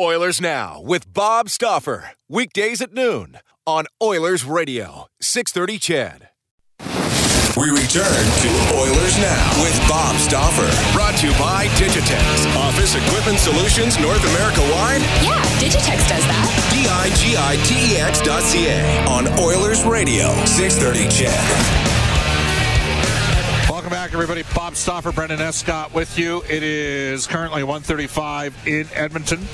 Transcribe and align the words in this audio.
Oilers 0.00 0.40
Now 0.40 0.80
with 0.80 1.12
Bob 1.12 1.50
Stauffer. 1.50 2.12
Weekdays 2.26 2.80
at 2.80 2.94
noon 2.94 3.38
on 3.66 3.84
Oilers 4.02 4.42
Radio, 4.42 5.06
630 5.20 5.78
CHED. 5.78 6.28
We 7.60 7.68
return 7.68 8.24
to 8.40 8.48
Oilers 8.72 9.18
Now 9.20 9.52
with 9.60 9.78
Bob 9.86 10.16
Stauffer. 10.16 10.64
Brought 10.96 11.14
to 11.18 11.26
you 11.28 11.32
by 11.34 11.66
Digitex. 11.76 12.56
Office 12.56 12.94
Equipment 12.94 13.38
Solutions 13.38 14.00
North 14.00 14.24
America 14.32 14.60
wide? 14.72 15.02
Yeah, 15.20 15.44
Digitex 15.60 16.08
does 16.08 16.24
that. 16.24 16.48
D-I-G-I-T-E-X 16.72 18.22
dot 18.22 18.42
C-A 18.42 19.04
on 19.06 19.28
Oilers 19.38 19.84
Radio, 19.84 20.32
630 20.46 21.04
CHED. 21.10 21.92
Welcome 23.68 23.90
back, 23.90 24.14
everybody. 24.14 24.42
Bob 24.54 24.74
Stauffer, 24.74 25.12
Brendan 25.12 25.40
Escott 25.40 25.92
with 25.92 26.18
you. 26.18 26.42
It 26.48 26.62
is 26.62 27.26
currently 27.26 27.62
135 27.62 28.66
in 28.66 28.88
Edmonton. 28.94 29.46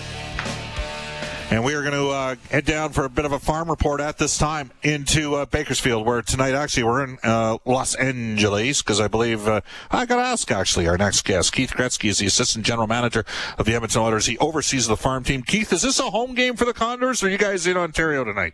And 1.50 1.64
we 1.64 1.72
are 1.72 1.80
going 1.80 1.94
to 1.94 2.08
uh, 2.10 2.36
head 2.50 2.66
down 2.66 2.90
for 2.90 3.06
a 3.06 3.08
bit 3.08 3.24
of 3.24 3.32
a 3.32 3.38
farm 3.38 3.70
report 3.70 4.02
at 4.02 4.18
this 4.18 4.36
time 4.36 4.70
into 4.82 5.34
uh, 5.34 5.46
Bakersfield, 5.46 6.04
where 6.04 6.20
tonight 6.20 6.52
actually 6.52 6.82
we're 6.82 7.02
in 7.04 7.18
uh, 7.24 7.56
Los 7.64 7.94
Angeles 7.94 8.82
because 8.82 9.00
I 9.00 9.08
believe 9.08 9.48
uh, 9.48 9.62
I 9.90 10.04
got 10.04 10.16
to 10.16 10.22
ask 10.22 10.50
actually 10.50 10.86
our 10.86 10.98
next 10.98 11.24
guest, 11.24 11.54
Keith 11.54 11.70
Gretzky, 11.70 12.10
is 12.10 12.18
the 12.18 12.26
assistant 12.26 12.66
general 12.66 12.86
manager 12.86 13.24
of 13.56 13.64
the 13.64 13.74
Edmonton 13.74 14.02
Oilers. 14.02 14.26
He 14.26 14.36
oversees 14.36 14.88
the 14.88 14.96
farm 14.96 15.24
team. 15.24 15.42
Keith, 15.42 15.72
is 15.72 15.80
this 15.80 15.98
a 15.98 16.10
home 16.10 16.34
game 16.34 16.54
for 16.54 16.66
the 16.66 16.74
Condors, 16.74 17.22
or 17.22 17.28
are 17.28 17.30
you 17.30 17.38
guys 17.38 17.66
in 17.66 17.78
Ontario 17.78 18.24
tonight? 18.24 18.52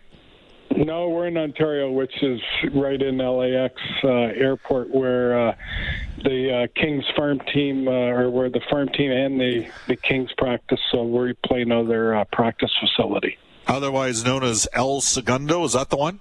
No, 0.77 1.09
we're 1.09 1.27
in 1.27 1.37
Ontario, 1.37 1.91
which 1.91 2.23
is 2.23 2.41
right 2.73 3.01
in 3.01 3.19
LAX 3.19 3.75
uh, 4.05 4.09
airport, 4.09 4.95
where 4.95 5.49
uh, 5.49 5.57
the 6.25 6.65
uh, 6.65 6.81
Kings 6.81 7.05
farm 7.17 7.41
team, 7.53 7.87
uh, 7.87 7.91
or 7.91 8.31
where 8.31 8.51
the 8.51 8.61
farm 8.71 8.89
team 8.89 9.13
and 9.13 9.41
the, 9.41 9.67
the 9.87 9.97
Kings 9.97 10.31
practice. 10.37 10.81
So 10.91 11.05
we 11.05 11.35
play 11.47 11.63
another 11.63 12.15
uh, 12.15 12.25
practice 12.33 12.73
facility. 12.81 13.39
Otherwise 13.67 14.25
known 14.25 14.43
as 14.43 14.69
El 14.73 15.01
Segundo, 15.01 15.65
is 15.65 15.73
that 15.75 15.91
the 15.91 15.97
one? 15.97 16.21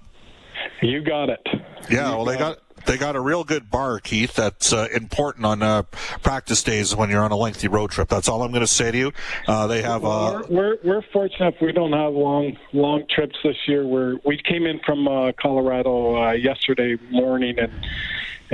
You 0.80 1.02
got 1.02 1.28
it. 1.28 1.46
Yeah, 1.90 2.10
You 2.10 2.16
well, 2.16 2.24
they 2.24 2.38
got 2.38 2.56
got 2.56 2.86
they 2.86 2.98
got 2.98 3.16
a 3.16 3.20
real 3.20 3.44
good 3.44 3.70
bar, 3.70 3.98
Keith. 3.98 4.34
That's 4.34 4.72
uh, 4.72 4.88
important 4.94 5.46
on 5.46 5.62
uh, 5.62 5.82
practice 6.22 6.62
days 6.62 6.94
when 6.94 7.10
you're 7.10 7.22
on 7.22 7.32
a 7.32 7.36
lengthy 7.36 7.68
road 7.68 7.90
trip. 7.90 8.08
That's 8.08 8.28
all 8.28 8.42
I'm 8.42 8.50
going 8.50 8.60
to 8.60 8.66
say 8.66 8.90
to 8.90 8.98
you. 8.98 9.12
Uh, 9.46 9.66
they 9.66 9.82
have. 9.82 10.04
Uh, 10.04 10.42
We're, 10.48 10.56
we're 10.56 10.76
we're 10.84 11.02
fortunate 11.12 11.54
we 11.60 11.72
don't 11.72 11.92
have 11.92 12.12
long 12.12 12.56
long 12.72 13.04
trips 13.08 13.36
this 13.42 13.56
year. 13.66 13.86
We're 13.86 14.16
we 14.24 14.38
came 14.38 14.66
in 14.66 14.80
from 14.80 15.08
uh, 15.08 15.32
Colorado 15.40 16.16
uh, 16.16 16.32
yesterday 16.32 16.96
morning 17.10 17.58
and 17.58 17.72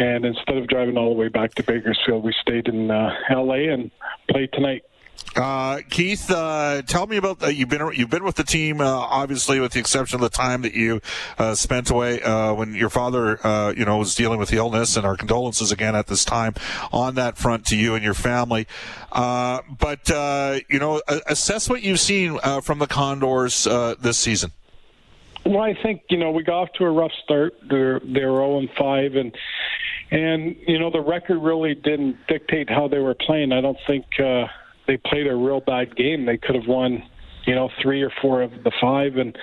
and 0.01 0.25
instead 0.25 0.57
of 0.57 0.67
driving 0.67 0.97
all 0.97 1.11
the 1.11 1.21
way 1.21 1.29
back 1.29 1.55
to 1.55 1.63
Bakersfield, 1.63 2.25
we 2.25 2.35
stayed 2.41 2.69
in 2.69 2.91
uh, 2.91 3.15
L.A. 3.29 3.69
and 3.69 3.91
played 4.31 4.51
tonight. 4.53 4.83
Uh, 5.37 5.81
Keith, 5.91 6.31
uh, 6.31 6.83
tell 6.83 7.07
me 7.07 7.19
about 7.19 7.55
you've 7.55 7.69
been 7.69 7.93
you've 7.95 8.09
been 8.11 8.25
with 8.25 8.37
the 8.37 8.43
team, 8.45 8.81
uh, 8.81 8.85
obviously, 8.85 9.61
with 9.61 9.73
the 9.73 9.79
exception 9.79 10.17
of 10.17 10.23
the 10.23 10.31
time 10.31 10.63
that 10.63 10.75
you 10.75 11.01
uh, 11.39 11.55
spent 11.55 11.91
away 11.91 12.21
uh, 12.23 12.55
when 12.55 12.75
your 12.75 12.89
father, 12.89 13.39
uh, 13.47 13.73
you 13.77 13.85
know, 13.85 13.99
was 13.99 14.15
dealing 14.15 14.39
with 14.39 14.49
the 14.49 14.57
illness. 14.57 14.97
And 14.97 15.05
our 15.07 15.17
condolences 15.17 15.71
again 15.71 15.95
at 15.95 16.07
this 16.07 16.25
time 16.25 16.55
on 16.93 17.15
that 17.17 17.37
front 17.37 17.67
to 17.67 17.77
you 17.77 17.95
and 17.95 18.03
your 18.03 18.15
family. 18.15 18.67
Uh, 19.13 19.61
but 19.79 20.11
uh, 20.11 20.61
you 20.69 20.79
know, 20.79 21.03
assess 21.27 21.69
what 21.69 21.83
you've 21.83 22.01
seen 22.01 22.39
uh, 22.43 22.61
from 22.61 22.79
the 22.79 22.87
Condors 22.87 23.67
uh, 23.67 23.95
this 24.01 24.19
season. 24.19 24.53
Well, 25.45 25.63
I 25.63 25.75
think 25.81 26.03
you 26.11 26.19
know 26.19 26.33
we 26.33 26.43
got 26.43 26.63
off 26.63 26.73
to 26.79 26.85
a 26.85 26.91
rough 26.91 27.13
start. 27.25 27.55
They're 27.69 28.01
they're 28.01 28.31
zero 28.31 28.59
and 28.59 28.69
five, 28.77 29.15
and 29.15 29.35
and 30.11 30.57
you 30.67 30.79
know 30.79 30.91
the 30.91 31.01
record 31.01 31.39
really 31.39 31.75
didn't 31.75 32.17
dictate 32.29 32.69
how 32.69 32.89
they 32.89 32.99
were 32.99 33.15
playing. 33.15 33.53
I 33.53 33.61
don't 33.61 33.79
think 33.87 34.05
uh, 34.19 34.47
they 34.87 34.97
played 34.97 35.27
a 35.27 35.35
real 35.35 35.61
bad 35.61 35.97
game. 35.97 36.27
They 36.27 36.37
could 36.37 36.57
have 36.57 36.67
won, 36.67 37.03
you 37.47 37.55
know, 37.55 37.71
three 37.81 38.03
or 38.03 38.11
four 38.21 38.43
of 38.43 38.51
the 38.65 38.73
five, 38.81 39.17
and 39.17 39.37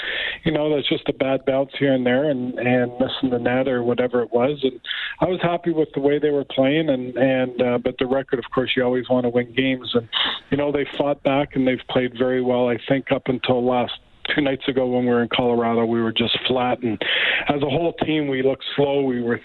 you 0.44 0.52
know 0.52 0.74
that's 0.74 0.90
just 0.90 1.08
a 1.08 1.14
bad 1.14 1.46
bounce 1.46 1.72
here 1.80 1.94
and 1.94 2.06
there, 2.06 2.30
and 2.30 2.58
and 2.60 2.92
missing 3.00 3.30
the 3.30 3.40
net 3.40 3.68
or 3.68 3.82
whatever 3.82 4.22
it 4.22 4.34
was. 4.34 4.60
And 4.64 4.80
I 5.22 5.26
was 5.26 5.40
happy 5.42 5.72
with 5.72 5.90
the 5.94 6.02
way 6.02 6.20
they 6.20 6.32
were 6.32 6.46
playing, 6.46 6.90
and 6.90 7.18
and 7.18 7.62
uh, 7.62 7.78
but 7.78 7.98
the 7.98 8.08
record, 8.08 8.40
of 8.40 8.46
course, 8.54 8.72
you 8.76 8.84
always 8.84 9.10
want 9.10 9.24
to 9.24 9.30
win 9.30 9.54
games, 9.54 9.92
and 9.94 10.10
you 10.50 10.58
know 10.58 10.72
they 10.72 10.86
fought 10.98 11.24
back 11.24 11.56
and 11.56 11.68
they've 11.68 11.80
played 11.90 12.18
very 12.18 12.42
well. 12.42 12.68
I 12.68 12.78
think 12.90 13.12
up 13.12 13.24
until 13.28 13.66
last 13.66 13.94
two 14.34 14.42
nights 14.42 14.68
ago 14.68 14.88
when 14.88 15.06
we 15.06 15.10
were 15.12 15.24
in 15.24 15.30
Colorado, 15.30 15.86
we 15.86 16.02
were 16.02 16.12
just 16.12 16.38
flat, 16.48 16.82
and 16.84 17.02
as 17.48 17.62
a 17.62 17.70
whole 17.70 17.94
team, 17.94 18.28
we 18.28 18.44
looked 18.44 18.66
slow. 18.76 19.02
We 19.02 19.22
were 19.22 19.40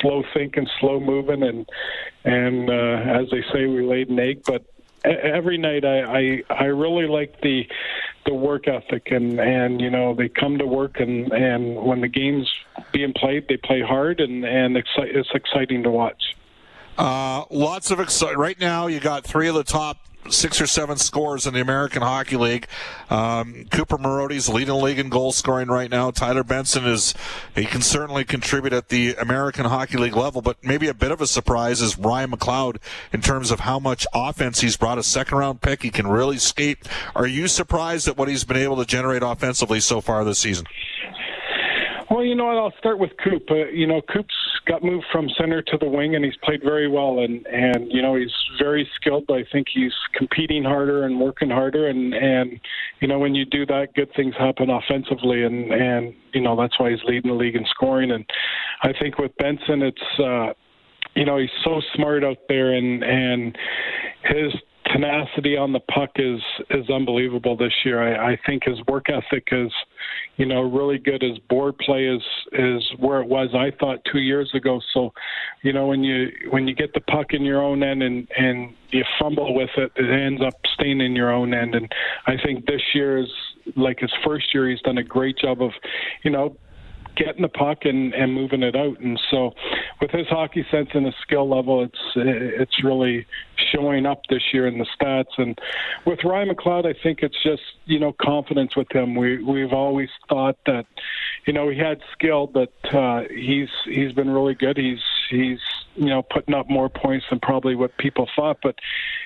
slow 0.00 0.22
thinking, 0.34 0.68
slow 0.80 1.00
moving, 1.00 1.42
and 1.42 1.68
and 2.24 2.70
uh, 2.70 3.20
as 3.20 3.30
they 3.30 3.42
say, 3.52 3.66
we 3.66 3.84
laid 3.84 4.08
an 4.08 4.18
egg. 4.18 4.42
But 4.44 4.64
every 5.04 5.58
night, 5.58 5.84
I 5.84 6.02
I, 6.02 6.42
I 6.50 6.64
really 6.64 7.06
like 7.06 7.40
the 7.40 7.66
the 8.26 8.34
work 8.34 8.68
ethic, 8.68 9.10
and 9.10 9.40
and 9.40 9.80
you 9.80 9.90
know 9.90 10.14
they 10.14 10.28
come 10.28 10.58
to 10.58 10.66
work, 10.66 11.00
and 11.00 11.32
and 11.32 11.76
when 11.76 12.00
the 12.00 12.08
game's 12.08 12.48
being 12.92 13.12
played, 13.14 13.46
they 13.48 13.56
play 13.56 13.82
hard, 13.82 14.20
and 14.20 14.44
and 14.44 14.76
it's 14.76 15.30
exciting 15.34 15.82
to 15.84 15.90
watch. 15.90 16.36
Uh, 16.96 17.44
lots 17.50 17.92
of 17.92 18.00
excitement. 18.00 18.38
Right 18.38 18.58
now, 18.58 18.88
you 18.88 18.98
got 18.98 19.24
three 19.24 19.46
of 19.46 19.54
the 19.54 19.62
top 19.62 20.07
six 20.30 20.60
or 20.60 20.66
seven 20.66 20.96
scores 20.96 21.46
in 21.46 21.54
the 21.54 21.60
American 21.60 22.02
Hockey 22.02 22.36
League. 22.36 22.66
Um, 23.10 23.64
Cooper 23.70 23.96
Marody's 23.96 24.48
leading 24.48 24.68
the 24.68 24.76
league 24.76 24.98
in 24.98 25.08
goal 25.08 25.32
scoring 25.32 25.68
right 25.68 25.90
now. 25.90 26.10
Tyler 26.10 26.44
Benson 26.44 26.84
is, 26.86 27.14
he 27.54 27.64
can 27.64 27.80
certainly 27.80 28.24
contribute 28.24 28.72
at 28.72 28.88
the 28.88 29.14
American 29.14 29.64
Hockey 29.64 29.96
League 29.96 30.16
level, 30.16 30.42
but 30.42 30.62
maybe 30.62 30.88
a 30.88 30.94
bit 30.94 31.10
of 31.10 31.20
a 31.20 31.26
surprise 31.26 31.80
is 31.80 31.98
Ryan 31.98 32.32
McLeod 32.32 32.76
in 33.12 33.20
terms 33.20 33.50
of 33.50 33.60
how 33.60 33.78
much 33.78 34.06
offense 34.14 34.60
he's 34.60 34.76
brought. 34.76 34.98
A 34.98 35.02
second 35.02 35.38
round 35.38 35.60
pick. 35.60 35.82
He 35.82 35.90
can 35.90 36.06
really 36.06 36.38
skate. 36.38 36.78
Are 37.14 37.26
you 37.26 37.48
surprised 37.48 38.08
at 38.08 38.16
what 38.16 38.28
he's 38.28 38.44
been 38.44 38.56
able 38.56 38.76
to 38.76 38.84
generate 38.84 39.22
offensively 39.22 39.80
so 39.80 40.00
far 40.00 40.24
this 40.24 40.38
season? 40.38 40.66
Well, 42.10 42.24
you 42.24 42.34
know 42.34 42.46
what? 42.46 42.56
I'll 42.56 42.72
start 42.78 42.98
with 42.98 43.10
Coop. 43.22 43.50
Uh, 43.50 43.66
you 43.66 43.86
know, 43.86 44.00
Coop's 44.00 44.34
got 44.66 44.82
moved 44.82 45.04
from 45.12 45.28
center 45.38 45.60
to 45.60 45.76
the 45.78 45.88
wing, 45.88 46.14
and 46.14 46.24
he's 46.24 46.36
played 46.42 46.62
very 46.62 46.88
well. 46.88 47.18
And 47.18 47.46
and 47.46 47.92
you 47.92 48.00
know, 48.00 48.14
he's 48.14 48.32
very 48.58 48.88
skilled. 48.96 49.24
But 49.26 49.34
I 49.34 49.44
think 49.52 49.66
he's 49.72 49.92
competing 50.14 50.64
harder 50.64 51.04
and 51.04 51.20
working 51.20 51.50
harder. 51.50 51.88
And 51.88 52.14
and 52.14 52.58
you 53.00 53.08
know, 53.08 53.18
when 53.18 53.34
you 53.34 53.44
do 53.44 53.66
that, 53.66 53.88
good 53.94 54.10
things 54.16 54.34
happen 54.38 54.70
offensively. 54.70 55.44
And 55.44 55.70
and 55.72 56.14
you 56.32 56.40
know, 56.40 56.56
that's 56.56 56.78
why 56.80 56.90
he's 56.90 57.04
leading 57.04 57.30
the 57.30 57.36
league 57.36 57.56
in 57.56 57.66
scoring. 57.66 58.10
And 58.10 58.24
I 58.82 58.92
think 58.98 59.18
with 59.18 59.36
Benson, 59.36 59.82
it's 59.82 60.18
uh, 60.18 60.54
you 61.14 61.26
know, 61.26 61.36
he's 61.36 61.50
so 61.62 61.82
smart 61.94 62.24
out 62.24 62.38
there, 62.48 62.72
and 62.72 63.02
and 63.04 63.58
his 64.24 64.54
tenacity 64.92 65.56
on 65.56 65.72
the 65.72 65.80
puck 65.80 66.10
is 66.16 66.40
is 66.70 66.88
unbelievable 66.90 67.56
this 67.56 67.72
year. 67.84 68.02
I, 68.02 68.32
I 68.32 68.38
think 68.46 68.64
his 68.64 68.78
work 68.86 69.06
ethic 69.08 69.48
is, 69.52 69.72
you 70.36 70.46
know, 70.46 70.62
really 70.62 70.98
good. 70.98 71.22
His 71.22 71.38
board 71.48 71.76
play 71.78 72.06
is 72.06 72.22
is 72.52 72.82
where 72.98 73.20
it 73.20 73.28
was. 73.28 73.50
I 73.54 73.70
thought 73.78 73.98
two 74.10 74.20
years 74.20 74.50
ago. 74.54 74.80
So, 74.92 75.12
you 75.62 75.72
know, 75.72 75.86
when 75.86 76.02
you 76.04 76.30
when 76.50 76.68
you 76.68 76.74
get 76.74 76.94
the 76.94 77.00
puck 77.00 77.32
in 77.32 77.42
your 77.42 77.62
own 77.62 77.82
end 77.82 78.02
and 78.02 78.28
and 78.36 78.74
you 78.90 79.04
fumble 79.20 79.54
with 79.54 79.70
it, 79.76 79.92
it 79.96 80.10
ends 80.10 80.42
up 80.42 80.54
staying 80.74 81.00
in 81.00 81.14
your 81.14 81.30
own 81.30 81.54
end. 81.54 81.74
And 81.74 81.90
I 82.26 82.36
think 82.42 82.66
this 82.66 82.82
year 82.94 83.18
is 83.18 83.30
like 83.76 84.00
his 84.00 84.12
first 84.24 84.54
year. 84.54 84.68
He's 84.68 84.80
done 84.80 84.98
a 84.98 85.04
great 85.04 85.38
job 85.38 85.62
of, 85.62 85.72
you 86.22 86.30
know, 86.30 86.56
getting 87.18 87.42
the 87.42 87.48
puck 87.48 87.78
and, 87.84 88.14
and 88.14 88.32
moving 88.32 88.62
it 88.62 88.76
out. 88.76 88.98
And 89.00 89.20
so, 89.30 89.52
with 90.00 90.10
his 90.10 90.26
hockey 90.28 90.64
sense 90.70 90.90
and 90.94 91.04
his 91.04 91.14
skill 91.22 91.48
level, 91.48 91.82
it's 91.82 91.98
it's 92.14 92.84
really 92.84 93.26
showing 93.72 94.06
up 94.06 94.22
this 94.30 94.42
year 94.52 94.66
in 94.66 94.78
the 94.78 94.86
stats. 94.98 95.36
And 95.36 95.58
with 96.06 96.20
Ryan 96.24 96.50
McLeod, 96.50 96.86
I 96.86 96.94
think 97.02 97.20
it's 97.22 97.42
just 97.42 97.62
you 97.86 97.98
know 97.98 98.12
confidence 98.12 98.76
with 98.76 98.90
him. 98.92 99.14
We 99.14 99.42
we've 99.42 99.72
always 99.72 100.08
thought 100.28 100.56
that 100.66 100.86
you 101.46 101.52
know 101.52 101.68
he 101.68 101.76
had 101.78 102.00
skill, 102.12 102.46
but 102.46 102.72
uh, 102.94 103.22
he's 103.30 103.70
he's 103.84 104.12
been 104.12 104.30
really 104.30 104.54
good. 104.54 104.76
He's 104.76 105.02
he's 105.28 105.60
you 105.96 106.06
know 106.06 106.22
putting 106.22 106.54
up 106.54 106.70
more 106.70 106.88
points 106.88 107.26
than 107.28 107.40
probably 107.40 107.74
what 107.74 107.96
people 107.98 108.28
thought, 108.36 108.58
but 108.62 108.76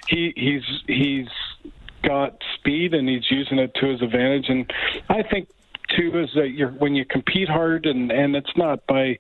he 0.09 0.33
he's 0.37 0.65
he's 0.87 1.29
got 2.03 2.43
speed 2.57 2.95
and 2.95 3.09
he's 3.09 3.31
using 3.31 3.59
it 3.59 3.73
to 3.75 3.87
his 3.87 4.03
advantage. 4.03 4.49
And 4.49 4.73
I 5.09 5.23
think 5.23 5.49
too 5.97 6.19
is 6.19 6.31
that 6.35 6.51
you're 6.51 6.71
when 6.71 6.95
you 6.95 7.05
compete 7.05 7.49
hard 7.49 7.87
and 7.87 8.11
and 8.11 8.37
it's 8.37 8.57
not 8.57 8.87
by 8.87 9.19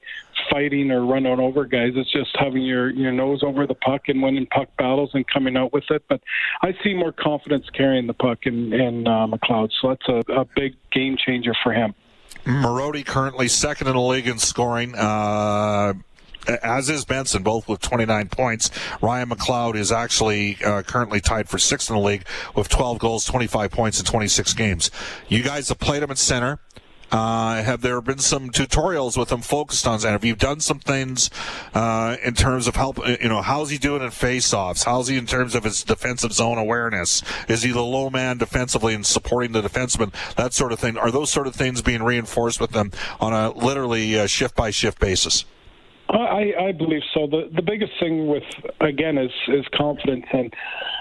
fighting 0.50 0.90
or 0.90 1.04
running 1.04 1.38
over 1.40 1.64
guys. 1.64 1.92
It's 1.94 2.12
just 2.12 2.30
having 2.38 2.62
your 2.62 2.90
your 2.90 3.12
nose 3.12 3.42
over 3.42 3.66
the 3.66 3.74
puck 3.74 4.02
and 4.08 4.22
winning 4.22 4.46
puck 4.46 4.68
battles 4.78 5.10
and 5.14 5.26
coming 5.26 5.56
out 5.56 5.72
with 5.72 5.84
it. 5.90 6.04
But 6.08 6.20
I 6.62 6.74
see 6.82 6.94
more 6.94 7.12
confidence 7.12 7.66
carrying 7.70 8.06
the 8.06 8.14
puck 8.14 8.40
in 8.46 8.72
in 8.72 9.06
uh, 9.06 9.26
McLeod, 9.26 9.70
so 9.80 9.88
that's 9.88 10.28
a, 10.28 10.32
a 10.32 10.44
big 10.56 10.76
game 10.90 11.16
changer 11.16 11.52
for 11.62 11.72
him. 11.72 11.94
Marody 12.44 13.04
currently 13.06 13.46
second 13.48 13.86
in 13.86 13.94
the 13.94 14.00
league 14.00 14.26
in 14.26 14.38
scoring. 14.38 14.94
Uh, 14.96 15.94
as 16.46 16.88
is 16.88 17.04
Benson, 17.04 17.42
both 17.42 17.68
with 17.68 17.80
29 17.80 18.28
points. 18.28 18.70
Ryan 19.00 19.30
McLeod 19.30 19.76
is 19.76 19.92
actually 19.92 20.58
uh, 20.64 20.82
currently 20.82 21.20
tied 21.20 21.48
for 21.48 21.58
sixth 21.58 21.90
in 21.90 21.96
the 21.96 22.02
league 22.02 22.26
with 22.54 22.68
12 22.68 22.98
goals, 22.98 23.24
25 23.24 23.70
points 23.70 23.98
in 23.98 24.06
26 24.06 24.54
games. 24.54 24.90
You 25.28 25.42
guys 25.42 25.68
have 25.68 25.78
played 25.78 26.02
him 26.02 26.10
at 26.10 26.18
center. 26.18 26.58
Uh, 27.12 27.62
have 27.62 27.82
there 27.82 28.00
been 28.00 28.18
some 28.18 28.48
tutorials 28.48 29.18
with 29.18 29.30
him 29.30 29.42
focused 29.42 29.86
on 29.86 30.00
that? 30.00 30.12
Have 30.12 30.24
you 30.24 30.34
done 30.34 30.60
some 30.60 30.78
things 30.78 31.28
uh, 31.74 32.16
in 32.24 32.32
terms 32.32 32.66
of 32.66 32.74
help? 32.74 33.06
You 33.06 33.28
know, 33.28 33.42
how's 33.42 33.68
he 33.68 33.76
doing 33.76 34.00
in 34.00 34.10
face-offs? 34.10 34.84
How's 34.84 35.08
he 35.08 35.18
in 35.18 35.26
terms 35.26 35.54
of 35.54 35.64
his 35.64 35.84
defensive 35.84 36.32
zone 36.32 36.56
awareness? 36.56 37.22
Is 37.48 37.62
he 37.62 37.70
the 37.70 37.82
low 37.82 38.08
man 38.08 38.38
defensively 38.38 38.94
and 38.94 39.04
supporting 39.04 39.52
the 39.52 39.60
defenseman? 39.60 40.14
That 40.36 40.54
sort 40.54 40.72
of 40.72 40.78
thing. 40.78 40.96
Are 40.96 41.10
those 41.10 41.30
sort 41.30 41.46
of 41.46 41.54
things 41.54 41.82
being 41.82 42.02
reinforced 42.02 42.60
with 42.62 42.70
them 42.70 42.92
on 43.20 43.34
a 43.34 43.50
literally 43.50 44.18
uh, 44.18 44.26
shift 44.26 44.56
by 44.56 44.70
shift 44.70 44.98
basis? 44.98 45.44
I, 46.18 46.52
I 46.68 46.72
believe 46.72 47.02
so. 47.14 47.26
The 47.26 47.48
the 47.54 47.62
biggest 47.62 47.92
thing 47.98 48.26
with 48.26 48.44
again 48.80 49.18
is 49.18 49.30
is 49.48 49.64
confidence, 49.74 50.26
and 50.32 50.52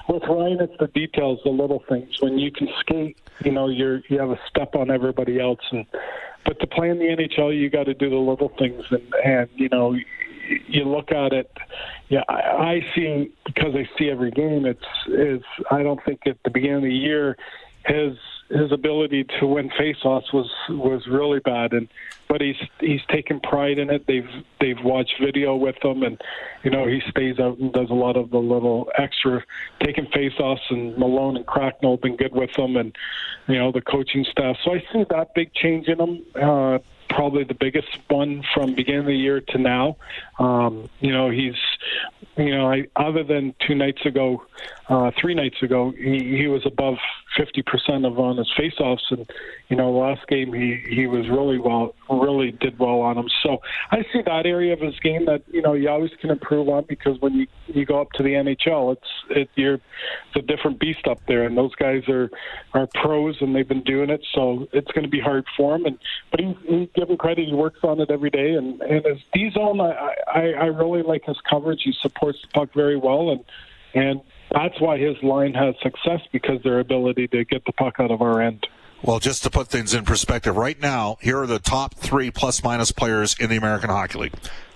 with 0.08 0.24
Ryan, 0.24 0.60
it's 0.62 0.78
the 0.80 0.88
details, 0.88 1.40
the 1.44 1.50
little 1.50 1.84
things. 1.90 2.22
When 2.22 2.38
you 2.38 2.52
can 2.52 2.70
skate, 2.80 3.18
you 3.44 3.52
know, 3.52 3.68
you're 3.68 4.02
you 4.10 4.20
have 4.20 4.30
a 4.30 4.40
step 4.50 4.76
on 4.76 4.90
everybody 4.90 5.40
else, 5.40 5.60
and 5.72 5.86
but 6.46 6.60
to 6.60 6.68
play 6.68 6.90
in 6.90 7.00
the 7.00 7.06
NHL, 7.06 7.58
you 7.58 7.70
got 7.70 7.86
to 7.86 7.94
do 7.94 8.10
the 8.10 8.16
little 8.16 8.54
things, 8.58 8.84
and 8.90 9.14
and 9.26 9.50
you 9.56 9.70
know, 9.70 9.96
you 10.68 10.86
look 10.86 11.12
at 11.12 11.34
it. 11.34 11.52
Yeah, 12.10 12.24
I, 12.30 12.34
I 12.34 12.86
see 12.96 13.34
because 13.46 13.76
I 13.76 13.90
see 13.98 14.10
every 14.10 14.32
game. 14.32 14.66
It's 14.66 14.80
is 15.08 15.44
I 15.70 15.84
don't 15.84 16.00
think 16.06 16.22
at 16.26 16.38
the 16.44 16.52
beginning 16.52 16.78
of 16.78 16.84
the 16.84 16.94
year 16.94 17.38
his 17.86 18.14
his 18.52 18.72
ability 18.72 19.26
to 19.40 19.48
win 19.48 19.70
faceoffs 19.70 20.34
was 20.34 20.50
was 20.70 21.08
really 21.08 21.40
bad, 21.40 21.74
and 21.74 21.88
but 22.28 22.42
he's 22.42 22.58
he's 22.80 23.02
taken 23.10 23.40
pride 23.40 23.78
in 23.78 23.90
it. 23.90 24.06
They've 24.08 24.30
they've 24.60 24.82
watched 24.84 25.14
video 25.22 25.56
with 25.56 25.78
him, 25.84 26.04
and 26.04 26.20
you 26.64 26.72
know 26.72 26.86
he 26.86 27.02
stays 27.10 27.40
out 27.40 27.58
and 27.60 27.72
does 27.72 27.90
a 27.90 27.96
lot 27.96 28.18
of 28.18 28.30
the 28.30 28.40
little 28.40 28.92
extra 28.98 29.44
taking 29.84 30.06
faceoffs. 30.08 30.70
And 30.70 30.98
Malone 30.98 31.38
and 31.38 31.46
Cracknell 31.46 31.94
have 31.94 32.02
been 32.02 32.18
good 32.18 32.34
with 32.34 32.58
him, 32.58 32.76
and 32.76 32.96
you 33.48 33.58
know 33.58 33.72
the 33.72 33.82
coaching 33.82 34.26
staff. 34.30 34.58
So 34.64 34.74
I 34.74 34.84
see 34.92 35.06
that 35.10 35.34
big 35.34 35.54
change 35.54 35.88
in 35.88 36.00
him. 36.00 36.26
Uh, 36.36 36.80
probably 37.10 37.44
the 37.44 37.54
biggest 37.54 37.88
one 38.10 38.44
from 38.54 38.74
beginning 38.74 39.02
of 39.02 39.06
the 39.08 39.16
year 39.16 39.42
to 39.42 39.58
now. 39.58 39.98
Um, 40.40 40.90
you 41.02 41.12
know, 41.12 41.30
he's, 41.30 41.56
you 42.38 42.56
know, 42.56 42.72
I, 42.72 42.88
other 42.96 43.24
than 43.24 43.54
two 43.68 43.76
nights 43.76 44.06
ago, 44.06 44.44
uh, 44.88 45.12
three 45.20 45.34
nights 45.34 45.62
ago, 45.62 45.92
he, 45.92 46.38
he 46.38 46.48
was 46.48 46.66
above 46.66 46.98
50% 47.38 48.06
of 48.06 48.20
on 48.20 48.38
his 48.38 48.52
faceoffs, 48.58 49.10
and 49.10 49.30
you 49.70 49.78
know, 49.78 49.92
last 49.92 50.28
game 50.28 50.52
he 50.54 50.84
he 50.90 51.08
was 51.08 51.30
really 51.30 51.58
well, 51.58 51.96
really 52.10 52.52
did 52.52 52.78
well 52.78 53.02
on 53.02 53.16
them. 53.16 53.28
So 53.42 53.62
I 53.92 54.04
see 54.12 54.22
that 54.26 54.46
area 54.46 54.74
of 54.74 54.80
his 54.80 55.00
game 55.00 55.26
that 55.26 55.44
you 55.52 55.62
know 55.62 55.74
you 55.74 55.90
always 55.90 56.12
can 56.20 56.30
improve 56.30 56.68
on 56.68 56.86
because 56.88 57.20
when 57.22 57.34
you 57.34 57.48
you 57.68 57.86
go 57.86 58.02
up 58.02 58.12
to 58.14 58.24
the 58.24 58.32
NHL, 58.32 58.94
it's 58.94 59.08
it 59.30 59.50
you're 59.56 59.76
it's 59.76 60.36
a 60.36 60.42
different 60.42 60.80
beast 60.80 61.08
up 61.08 61.20
there, 61.28 61.44
and 61.44 61.58
those 61.58 61.74
guys 61.76 62.08
are 62.10 62.30
are 62.74 62.88
pros 62.96 63.38
and 63.42 63.56
they've 63.56 63.68
been 63.68 63.84
doing 63.84 64.10
it, 64.10 64.26
so 64.34 64.68
it's 64.74 64.92
going 64.92 65.04
to 65.04 65.10
be 65.10 65.20
hard 65.20 65.46
for 65.56 65.76
him. 65.76 65.86
And 65.86 65.98
but 66.32 66.40
he, 66.42 66.58
he 66.68 66.90
give 66.96 67.10
him 67.10 67.18
credit, 67.18 67.48
he 67.48 67.54
works 67.54 67.80
on 67.84 68.02
it 68.02 68.12
every 68.12 68.30
day, 68.30 68.54
and 68.54 68.82
and 68.82 69.06
his 69.06 69.20
D 69.34 69.50
zone, 69.52 69.80
I, 69.80 70.16
I 70.28 70.42
I 70.52 70.66
really 70.66 71.04
like 71.04 71.24
his 71.26 71.38
coverage. 71.50 71.82
He 71.84 71.94
supports 72.02 72.40
the 72.42 72.48
puck 72.50 72.74
very 72.74 72.98
well, 72.98 73.30
and 73.30 73.44
and 73.94 74.22
that's 74.54 74.80
why 74.80 74.98
his 74.98 75.16
line 75.24 75.54
has 75.54 75.76
success 75.82 76.22
because 76.32 76.62
their 76.64 76.80
ability 76.80 77.28
to 77.30 77.46
get 77.46 77.66
the 77.66 77.72
puck 77.74 77.96
out 78.00 78.12
of 78.12 78.22
our 78.22 78.42
end. 78.42 78.68
Well, 79.04 79.20
just 79.20 79.44
to 79.44 79.50
put 79.50 79.68
things 79.68 79.94
in 79.94 80.06
perspective, 80.06 80.56
right 80.56 80.80
now, 80.80 81.18
here 81.22 81.40
are 81.42 81.48
the 81.48 81.60
top 81.60 81.96
three 81.96 82.30
plus 82.30 82.64
minus 82.64 82.92
players 82.92 83.36
in 83.40 83.50
the 83.50 83.56
American 83.56 83.90
Hockey 83.90 84.20
League. 84.20 84.34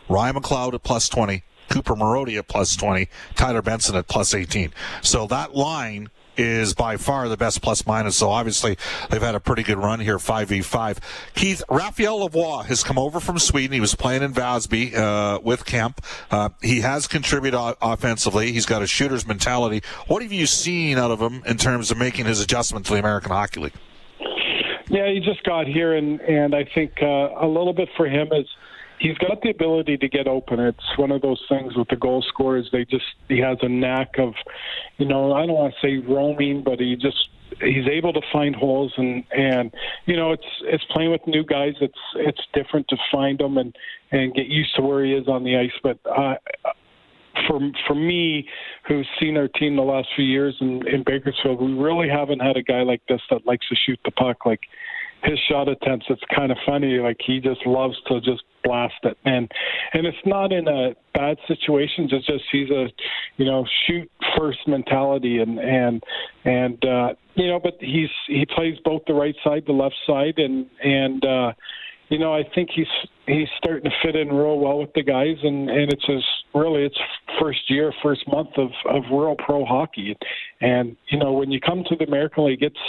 Ryan 0.09 0.35
McLeod 0.35 0.73
at 0.73 0.83
plus 0.83 1.09
20, 1.09 1.43
Cooper 1.69 1.95
Marody 1.95 2.37
at 2.37 2.47
plus 2.47 2.75
20, 2.75 3.07
Tyler 3.35 3.61
Benson 3.61 3.95
at 3.95 4.07
plus 4.07 4.33
18. 4.33 4.71
So 5.01 5.27
that 5.27 5.55
line 5.55 6.09
is 6.37 6.73
by 6.73 6.97
far 6.97 7.29
the 7.29 7.37
best 7.37 7.61
plus 7.61 7.85
minus. 7.85 8.15
So 8.15 8.29
obviously 8.29 8.77
they've 9.09 9.21
had 9.21 9.35
a 9.35 9.39
pretty 9.39 9.63
good 9.63 9.77
run 9.77 9.99
here, 9.99 10.17
5v5. 10.17 10.97
Keith, 11.33 11.63
Raphael 11.69 12.27
Lavoie 12.27 12.65
has 12.65 12.83
come 12.83 12.97
over 12.97 13.19
from 13.19 13.39
Sweden. 13.39 13.73
He 13.73 13.79
was 13.79 13.95
playing 13.95 14.23
in 14.23 14.33
Vasby 14.33 14.95
uh, 14.95 15.39
with 15.43 15.65
Kemp. 15.65 16.03
Uh, 16.31 16.49
he 16.61 16.81
has 16.81 17.07
contributed 17.07 17.59
o- 17.59 17.75
offensively. 17.81 18.51
He's 18.51 18.65
got 18.65 18.81
a 18.81 18.87
shooter's 18.87 19.27
mentality. 19.27 19.81
What 20.07 20.21
have 20.21 20.31
you 20.31 20.45
seen 20.45 20.97
out 20.97 21.11
of 21.11 21.21
him 21.21 21.43
in 21.45 21.57
terms 21.57 21.91
of 21.91 21.97
making 21.97 22.25
his 22.25 22.41
adjustment 22.41 22.85
to 22.87 22.93
the 22.93 22.99
American 22.99 23.31
Hockey 23.31 23.59
League? 23.61 23.73
Yeah, 24.87 25.11
he 25.11 25.19
just 25.19 25.43
got 25.43 25.65
here, 25.65 25.95
and 25.95 26.21
and 26.21 26.53
I 26.53 26.63
think 26.63 26.93
uh, 27.01 27.05
a 27.41 27.47
little 27.47 27.73
bit 27.73 27.89
for 27.97 28.05
him 28.05 28.27
is– 28.31 28.47
he's 29.05 29.17
got 29.19 29.41
the 29.43 29.51
ability 29.51 29.97
to 29.97 30.09
get 30.09 30.27
open. 30.27 30.59
It's 30.59 30.97
one 30.97 31.11
of 31.11 31.21
those 31.21 31.41
things 31.47 31.75
with 31.75 31.87
the 31.89 31.95
goal 31.95 32.23
scorers. 32.27 32.67
They 32.71 32.85
just 32.85 33.05
he 33.27 33.39
has 33.39 33.57
a 33.61 33.69
knack 33.69 34.17
of, 34.17 34.33
you 34.97 35.05
know, 35.05 35.33
I 35.33 35.45
don't 35.45 35.55
want 35.55 35.73
to 35.79 35.87
say 35.87 35.97
roaming, 36.07 36.63
but 36.63 36.79
he 36.79 36.95
just 36.95 37.29
he's 37.61 37.87
able 37.87 38.11
to 38.13 38.21
find 38.33 38.55
holes 38.55 38.91
and 38.97 39.23
and 39.31 39.73
you 40.07 40.15
know 40.15 40.31
it's 40.31 40.43
it's 40.63 40.83
playing 40.91 41.11
with 41.11 41.21
new 41.27 41.45
guys. 41.45 41.73
It's 41.81 41.99
it's 42.15 42.41
different 42.53 42.87
to 42.87 42.97
find 43.11 43.37
them 43.37 43.57
and 43.57 43.75
and 44.11 44.33
get 44.33 44.47
used 44.47 44.75
to 44.75 44.81
where 44.81 45.05
he 45.05 45.13
is 45.13 45.27
on 45.27 45.43
the 45.43 45.55
ice. 45.55 45.77
But 45.83 45.99
uh, 46.05 46.35
for 47.47 47.59
for 47.87 47.95
me, 47.95 48.47
who's 48.87 49.07
seen 49.19 49.37
our 49.37 49.47
team 49.47 49.75
the 49.75 49.83
last 49.83 50.07
few 50.15 50.25
years 50.25 50.55
in, 50.61 50.87
in 50.87 51.03
Bakersfield, 51.05 51.61
we 51.61 51.73
really 51.73 52.09
haven't 52.09 52.39
had 52.39 52.57
a 52.57 52.63
guy 52.63 52.81
like 52.81 53.01
this 53.07 53.21
that 53.29 53.45
likes 53.45 53.67
to 53.69 53.75
shoot 53.85 53.99
the 54.03 54.11
puck. 54.11 54.47
Like 54.47 54.61
his 55.23 55.37
shot 55.47 55.67
attempts, 55.67 56.07
it's 56.09 56.23
kind 56.35 56.51
of 56.51 56.57
funny. 56.65 56.97
Like 56.97 57.17
he 57.23 57.39
just 57.39 57.65
loves 57.67 57.95
to 58.07 58.19
just 58.21 58.43
blast 58.65 58.95
it, 59.03 59.17
and 59.23 59.49
and 59.93 60.05
it's 60.05 60.17
not 60.25 60.51
in 60.51 60.67
a 60.67 60.95
bad 61.13 61.37
situations. 61.47 62.11
It's 62.11 62.25
just 62.25 62.43
he's 62.51 62.69
a, 62.69 62.87
you 63.37 63.45
know, 63.45 63.65
shoot 63.85 64.09
first 64.37 64.59
mentality, 64.67 65.39
and 65.39 65.59
and 65.59 66.03
and 66.43 66.83
uh, 66.85 67.13
you 67.35 67.47
know, 67.47 67.59
but 67.59 67.77
he's 67.79 68.09
he 68.27 68.45
plays 68.45 68.77
both 68.83 69.03
the 69.07 69.13
right 69.13 69.35
side, 69.43 69.63
the 69.65 69.73
left 69.73 69.95
side, 70.05 70.37
and 70.37 70.67
and 70.83 71.25
uh, 71.25 71.53
you 72.09 72.19
know, 72.19 72.33
I 72.33 72.43
think 72.53 72.69
he's 72.73 72.87
he's 73.25 73.47
starting 73.57 73.89
to 73.89 73.95
fit 74.03 74.15
in 74.15 74.29
real 74.29 74.59
well 74.59 74.79
with 74.79 74.93
the 74.93 75.03
guys, 75.03 75.37
and 75.41 75.69
and 75.69 75.91
it's 75.91 76.05
his 76.05 76.23
really 76.53 76.83
it's 76.83 76.99
first 77.39 77.69
year, 77.69 77.91
first 78.03 78.27
month 78.27 78.51
of 78.57 78.69
of 78.89 79.03
real 79.11 79.35
pro 79.37 79.65
hockey, 79.65 80.15
and 80.61 80.95
you 81.09 81.17
know 81.17 81.33
when 81.33 81.51
you 81.51 81.59
come 81.59 81.83
to 81.89 81.95
the 81.95 82.05
American 82.05 82.45
League, 82.45 82.61
it's 82.61 82.79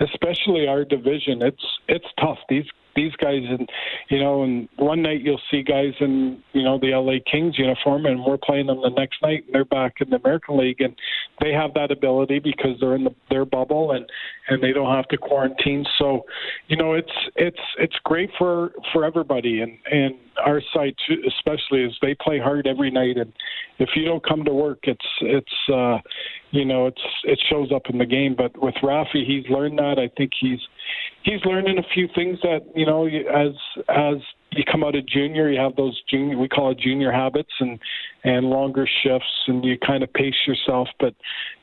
especially 0.00 0.68
our 0.68 0.84
division, 0.84 1.42
it's 1.42 1.64
it's 1.88 2.06
tough. 2.20 2.38
These 2.48 2.66
these 2.96 3.12
guys 3.16 3.42
and 3.48 3.68
you 4.08 4.18
know 4.18 4.42
and 4.42 4.68
one 4.76 5.02
night 5.02 5.20
you'll 5.22 5.40
see 5.50 5.62
guys 5.62 5.92
in 6.00 6.42
you 6.52 6.62
know 6.62 6.78
the 6.78 6.88
LA 6.88 7.18
Kings 7.30 7.58
uniform 7.58 8.06
and 8.06 8.24
we're 8.24 8.38
playing 8.38 8.66
them 8.66 8.80
the 8.82 8.90
next 8.90 9.22
night 9.22 9.44
and 9.46 9.54
they're 9.54 9.64
back 9.64 9.94
in 10.00 10.10
the 10.10 10.16
American 10.16 10.58
League 10.58 10.80
and 10.80 10.94
they 11.40 11.52
have 11.52 11.72
that 11.74 11.90
ability 11.90 12.38
because 12.38 12.76
they're 12.80 12.94
in 12.94 13.04
the, 13.04 13.14
their 13.30 13.44
bubble 13.44 13.92
and 13.92 14.04
and 14.48 14.62
they 14.62 14.72
don't 14.72 14.94
have 14.94 15.08
to 15.08 15.16
quarantine. 15.16 15.84
So 15.98 16.22
you 16.68 16.76
know 16.76 16.94
it's 16.94 17.12
it's 17.36 17.60
it's 17.78 17.96
great 18.04 18.30
for 18.38 18.72
for 18.92 19.04
everybody 19.04 19.60
and 19.60 19.78
and 19.90 20.14
our 20.44 20.62
side 20.74 20.94
too, 21.06 21.22
especially 21.26 21.84
is 21.84 21.96
they 22.02 22.14
play 22.14 22.38
hard 22.38 22.66
every 22.66 22.90
night 22.90 23.16
and 23.16 23.32
if 23.78 23.90
you 23.94 24.04
don't 24.04 24.24
come 24.24 24.44
to 24.44 24.52
work 24.52 24.78
it's 24.82 25.06
it's 25.20 25.70
uh 25.72 25.98
you 26.50 26.64
know 26.64 26.86
it's 26.86 27.02
it 27.24 27.40
shows 27.50 27.70
up 27.72 27.82
in 27.88 27.98
the 27.98 28.06
game. 28.06 28.34
But 28.36 28.60
with 28.60 28.74
Rafi 28.82 29.24
he's 29.26 29.48
learned 29.48 29.78
that. 29.78 29.98
I 29.98 30.10
think 30.16 30.32
he's 30.40 30.60
he's 31.22 31.44
learning 31.44 31.78
a 31.78 31.94
few 31.94 32.08
things 32.14 32.38
that 32.42 32.60
you 32.74 32.86
know 32.86 33.06
as 33.06 33.52
as 33.88 34.16
you 34.52 34.64
come 34.70 34.82
out 34.82 34.96
of 34.96 35.06
junior 35.06 35.48
you 35.48 35.60
have 35.60 35.76
those 35.76 36.00
junior 36.10 36.36
we 36.36 36.48
call 36.48 36.72
it 36.72 36.78
junior 36.78 37.12
habits 37.12 37.52
and 37.60 37.78
and 38.24 38.46
longer 38.46 38.88
shifts 39.02 39.44
and 39.46 39.64
you 39.64 39.78
kind 39.78 40.02
of 40.02 40.12
pace 40.12 40.34
yourself. 40.46 40.88
But 40.98 41.14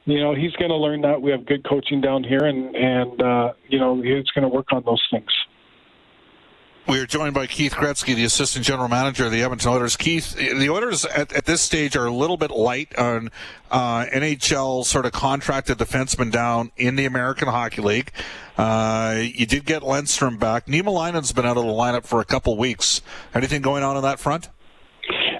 you 0.05 0.21
know 0.21 0.33
he's 0.35 0.53
going 0.53 0.71
to 0.71 0.77
learn 0.77 1.01
that. 1.01 1.21
We 1.21 1.31
have 1.31 1.45
good 1.45 1.67
coaching 1.67 2.01
down 2.01 2.23
here 2.23 2.45
and 2.45 2.75
and 2.75 3.21
uh 3.21 3.53
you 3.67 3.79
know 3.79 4.01
he's 4.01 4.29
going 4.31 4.43
to 4.43 4.49
work 4.49 4.71
on 4.71 4.83
those 4.85 5.05
things 5.11 5.31
We 6.87 6.99
are 6.99 7.05
joined 7.05 7.33
by 7.33 7.47
Keith 7.47 7.73
Gretzky, 7.73 8.15
the 8.15 8.23
assistant 8.23 8.63
general 8.63 8.87
manager 8.87 9.25
of 9.25 9.31
the 9.33 9.43
Edmonton 9.43 9.71
Oilers. 9.71 9.97
Keith, 9.97 10.33
the 10.35 10.69
Oilers 10.69 11.03
at, 11.03 11.33
at 11.33 11.43
this 11.43 11.61
stage 11.61 11.97
are 11.97 12.05
a 12.05 12.13
little 12.13 12.37
bit 12.37 12.49
light 12.49 12.97
on 12.97 13.29
uh, 13.69 14.05
NHL 14.05 14.85
sort 14.85 15.05
of 15.05 15.11
contracted 15.11 15.79
defensemen 15.79 16.31
down 16.31 16.71
in 16.77 16.95
the 16.95 17.03
American 17.03 17.49
Hockey 17.49 17.81
League. 17.81 18.13
Uh, 18.57 19.21
you 19.21 19.45
did 19.45 19.65
get 19.65 19.81
Lundstrom 19.81 20.39
back. 20.39 20.67
Nima 20.67 20.85
Niemelainen's 20.85 21.33
been 21.33 21.45
out 21.45 21.57
of 21.57 21.65
the 21.65 21.71
lineup 21.71 22.05
for 22.05 22.21
a 22.21 22.25
couple 22.25 22.55
weeks. 22.57 23.01
Anything 23.35 23.61
going 23.61 23.83
on 23.83 23.97
on 23.97 24.03
that 24.03 24.17
front? 24.17 24.47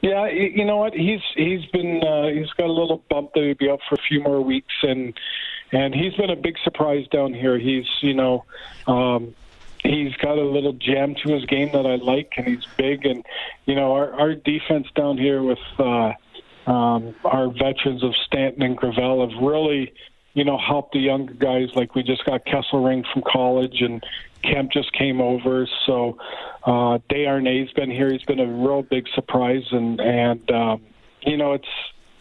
Yeah, 0.02 0.28
you 0.28 0.66
know 0.66 0.78
what? 0.78 0.94
He's 0.94 1.22
he's 1.34 1.66
been 1.72 2.04
uh, 2.04 2.28
he's 2.28 2.52
got 2.58 2.66
a 2.66 2.74
little 2.74 3.02
bump 3.10 3.32
that 3.36 3.44
he'll 3.44 3.56
be 3.56 3.70
out 3.70 3.80
for 3.88 3.96
a 3.96 4.02
few 4.10 4.22
more 4.22 4.42
weeks, 4.42 4.74
and 4.84 5.18
and 5.72 5.96
he's 5.96 6.14
been 6.16 6.30
a 6.30 6.36
big 6.36 6.56
surprise 6.66 7.08
down 7.08 7.34
here. 7.34 7.58
He's 7.58 7.86
you 8.02 8.14
know. 8.14 8.44
Um, 8.86 9.34
he's 9.84 10.14
got 10.16 10.38
a 10.38 10.44
little 10.44 10.74
jam 10.74 11.16
to 11.24 11.34
his 11.34 11.46
game 11.46 11.72
that 11.74 11.86
I 11.86 11.96
like, 11.96 12.34
and 12.38 12.48
he's 12.48 12.66
big. 12.78 13.06
And 13.06 13.26
you 13.66 13.76
know, 13.76 13.94
our 13.94 14.14
our 14.14 14.36
defense 14.36 14.88
down 14.96 15.18
here 15.18 15.42
with 15.42 15.60
uh, 15.80 16.14
um, 16.70 17.16
our 17.24 17.50
veterans 17.50 18.04
of 18.04 18.14
Stanton 18.26 18.64
and 18.64 18.78
Gravel 18.78 19.28
have 19.28 19.42
really, 19.42 19.94
you 20.34 20.44
know, 20.44 20.58
helped 20.58 20.94
the 20.94 21.00
younger 21.00 21.34
guys. 21.34 21.70
Like 21.76 21.96
we 21.96 22.04
just 22.04 22.26
got 22.26 22.46
Kesselring 22.46 23.06
from 23.12 23.24
college, 23.24 23.82
and 23.82 24.04
Kemp 24.44 24.72
just 24.72 24.92
came 24.94 25.22
over. 25.22 25.68
So 25.86 26.18
uh, 26.64 27.00
Desharnais 27.10 27.74
been 27.76 27.92
here. 27.92 28.12
He's 28.12 28.24
been 28.24 28.40
a 28.40 28.48
real 28.48 28.84
big 28.84 29.08
surprise, 29.16 29.64
and 29.72 30.00
and 30.00 30.52
um, 30.52 30.82
you 31.22 31.38
know, 31.38 31.54
it's 31.54 31.68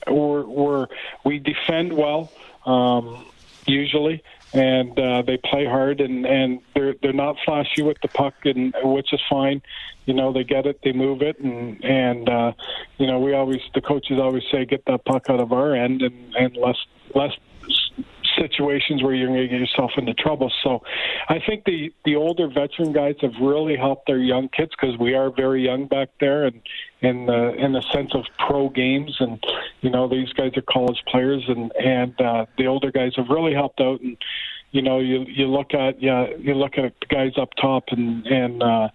we're 0.07 0.45
we're 0.45 0.87
we 1.25 1.39
defend 1.39 1.93
well. 1.93 2.33
Um, 2.65 3.25
usually, 3.67 4.23
and 4.53 4.99
uh, 4.99 5.23
they 5.23 5.37
play 5.37 5.67
hard 5.67 6.01
and 6.01 6.25
and 6.27 6.61
they're 6.75 6.95
they're 7.03 7.13
not 7.13 7.37
flashy 7.45 7.83
with 7.83 7.99
the 8.03 8.09
puck 8.09 8.35
and 8.45 8.75
which 8.83 9.13
is 9.13 9.21
fine. 9.29 9.63
You 10.07 10.15
know 10.15 10.33
they 10.33 10.45
get 10.45 10.67
it 10.67 10.81
they 10.83 10.93
move 10.93 11.23
it 11.23 11.39
and 11.41 11.85
and 11.85 12.29
uh 12.29 12.53
you 12.99 13.07
know 13.07 13.19
we 13.19 13.35
always 13.35 13.61
the 13.75 13.81
coaches 13.81 14.19
always 14.21 14.45
say 14.51 14.65
get 14.65 14.85
that 14.87 15.05
puck 15.05 15.29
out 15.29 15.41
of 15.41 15.53
our 15.53 15.75
end 15.75 16.03
and 16.03 16.35
and 16.37 16.57
less 16.57 16.79
less 17.15 17.33
situations 18.39 19.03
where 19.03 19.15
you're 19.15 19.29
going 19.29 19.41
to 19.41 19.49
get 19.49 19.61
yourself 19.61 19.93
into 19.97 20.15
trouble. 20.15 20.53
So 20.63 20.83
I 21.29 21.39
think 21.47 21.65
the 21.65 21.93
the 22.05 22.17
older 22.17 22.49
veteran 22.49 22.93
guys 22.93 23.17
have 23.21 23.35
really 23.41 23.77
helped 23.77 24.07
their 24.07 24.19
young 24.19 24.49
kids 24.49 24.73
because 24.79 24.99
we 24.99 25.15
are 25.15 25.31
very 25.31 25.65
young 25.65 25.87
back 25.87 26.09
there 26.21 26.45
and 26.45 26.61
in 27.01 27.27
the 27.27 27.55
in 27.55 27.73
the 27.73 27.83
sense 27.93 28.15
of 28.15 28.25
pro 28.39 28.69
games 28.69 29.15
and 29.21 29.43
you 29.81 29.91
know 29.91 30.09
these 30.09 30.33
guys 30.33 30.53
are 30.57 30.63
college 30.63 31.03
players 31.09 31.45
and 31.49 31.73
and 31.77 32.21
uh, 32.21 32.47
the 32.59 32.67
older 32.67 32.91
guys 32.91 33.13
have 33.17 33.29
really 33.29 33.53
helped 33.53 33.81
out 33.81 34.01
and 34.01 34.17
you 34.71 34.83
know 34.83 34.99
you 34.99 35.25
you 35.29 35.47
look 35.47 35.75
at 35.75 36.03
yeah 36.03 36.27
you 36.39 36.55
look 36.55 36.79
at 36.79 36.93
guys 37.09 37.33
up 37.39 37.51
top 37.61 37.85
and 37.89 38.27
and 38.27 38.63
uh, 38.63 38.89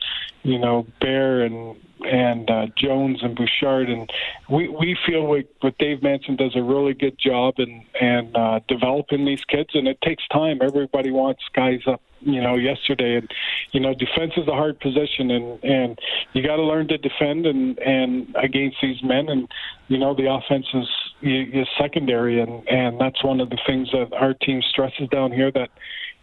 you 0.43 0.59
know 0.59 0.85
Bear 0.99 1.41
and 1.41 1.75
and 2.03 2.49
uh, 2.49 2.67
Jones 2.77 3.21
and 3.21 3.35
Bouchard, 3.35 3.89
and 3.89 4.09
we 4.49 4.67
we 4.67 4.97
feel 5.05 5.31
like 5.31 5.47
what 5.61 5.77
Dave 5.77 6.01
Manson 6.01 6.35
does 6.35 6.55
a 6.55 6.63
really 6.63 6.93
good 6.93 7.17
job 7.17 7.55
in 7.57 7.85
and 7.99 8.35
uh, 8.35 8.59
developing 8.67 9.25
these 9.25 9.43
kids, 9.45 9.69
and 9.73 9.87
it 9.87 9.99
takes 10.01 10.27
time. 10.29 10.59
Everybody 10.61 11.11
wants 11.11 11.43
guys 11.53 11.81
up, 11.87 12.01
you 12.21 12.41
know, 12.41 12.55
yesterday, 12.55 13.15
and 13.15 13.29
you 13.71 13.79
know, 13.79 13.93
defense 13.93 14.33
is 14.37 14.47
a 14.47 14.53
hard 14.53 14.79
position, 14.79 15.31
and 15.31 15.63
and 15.63 15.99
you 16.33 16.43
got 16.43 16.55
to 16.55 16.63
learn 16.63 16.87
to 16.89 16.97
defend 16.97 17.45
and 17.45 17.77
and 17.79 18.35
against 18.35 18.77
these 18.81 19.01
men, 19.03 19.29
and 19.29 19.51
you 19.87 19.97
know, 19.97 20.15
the 20.15 20.31
offense 20.31 20.67
is 20.73 20.87
is 21.21 21.67
secondary, 21.79 22.39
and 22.41 22.67
and 22.67 22.99
that's 22.99 23.23
one 23.23 23.39
of 23.39 23.49
the 23.49 23.59
things 23.65 23.91
that 23.91 24.13
our 24.13 24.33
team 24.33 24.61
stresses 24.61 25.07
down 25.09 25.31
here 25.31 25.51
that 25.51 25.69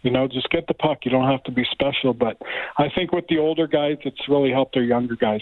you 0.01 0.11
know, 0.11 0.27
just 0.27 0.49
get 0.49 0.67
the 0.67 0.73
puck. 0.73 0.99
You 1.03 1.11
don't 1.11 1.29
have 1.29 1.43
to 1.43 1.51
be 1.51 1.65
special. 1.71 2.13
But 2.13 2.37
I 2.77 2.89
think 2.89 3.11
with 3.11 3.27
the 3.27 3.37
older 3.37 3.67
guys, 3.67 3.97
it's 4.03 4.29
really 4.29 4.51
helped 4.51 4.73
their 4.73 4.83
younger 4.83 5.15
guys. 5.15 5.41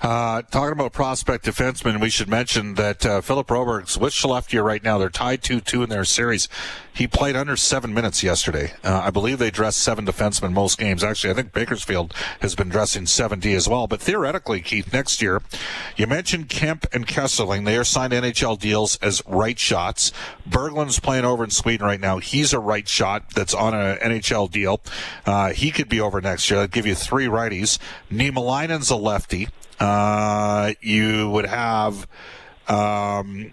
Uh, 0.00 0.42
talking 0.42 0.72
about 0.72 0.92
prospect 0.92 1.44
defensemen, 1.44 2.00
we 2.00 2.10
should 2.10 2.28
mention 2.28 2.74
that 2.74 3.06
uh, 3.06 3.20
Philip 3.20 3.50
to 3.50 4.28
left 4.28 4.50
here 4.50 4.62
right 4.62 4.82
now. 4.82 4.98
They're 4.98 5.08
tied 5.08 5.42
2 5.42 5.60
2 5.60 5.84
in 5.84 5.88
their 5.88 6.04
series. 6.04 6.48
He 6.94 7.06
played 7.06 7.36
under 7.36 7.56
seven 7.56 7.94
minutes 7.94 8.22
yesterday. 8.22 8.74
Uh, 8.84 9.02
I 9.04 9.10
believe 9.10 9.38
they 9.38 9.50
dressed 9.50 9.78
seven 9.78 10.04
defensemen 10.04 10.52
most 10.52 10.78
games. 10.78 11.02
Actually, 11.02 11.30
I 11.30 11.34
think 11.34 11.52
Bakersfield 11.52 12.12
has 12.40 12.54
been 12.54 12.68
dressing 12.68 13.04
7D 13.04 13.54
as 13.54 13.66
well. 13.66 13.86
But 13.86 14.02
theoretically, 14.02 14.60
Keith, 14.60 14.92
next 14.92 15.22
year, 15.22 15.40
you 15.96 16.06
mentioned 16.06 16.50
Kemp 16.50 16.84
and 16.92 17.06
Kesselring. 17.06 17.64
They 17.64 17.78
are 17.78 17.84
signed 17.84 18.12
NHL 18.12 18.58
deals 18.58 18.96
as 18.96 19.22
right 19.26 19.58
shots. 19.58 20.12
Berglund's 20.46 21.00
playing 21.00 21.24
over 21.24 21.44
in 21.44 21.50
Sweden 21.50 21.86
right 21.86 22.00
now. 22.00 22.18
He's 22.18 22.52
a 22.52 22.58
right 22.58 22.86
shot 22.86 23.30
that's 23.34 23.54
on 23.54 23.72
an 23.74 23.96
NHL 23.98 24.50
deal. 24.50 24.82
Uh, 25.24 25.52
he 25.52 25.70
could 25.70 25.88
be 25.88 26.00
over 26.00 26.20
next 26.20 26.50
year. 26.50 26.60
That'd 26.60 26.72
give 26.72 26.86
you 26.86 26.94
three 26.94 27.26
righties. 27.26 27.78
Niemelainen's 28.10 28.90
a 28.90 28.96
lefty. 28.96 29.41
Uh, 29.82 30.74
you 30.80 31.28
would 31.30 31.46
have 31.46 32.06
um, 32.68 33.50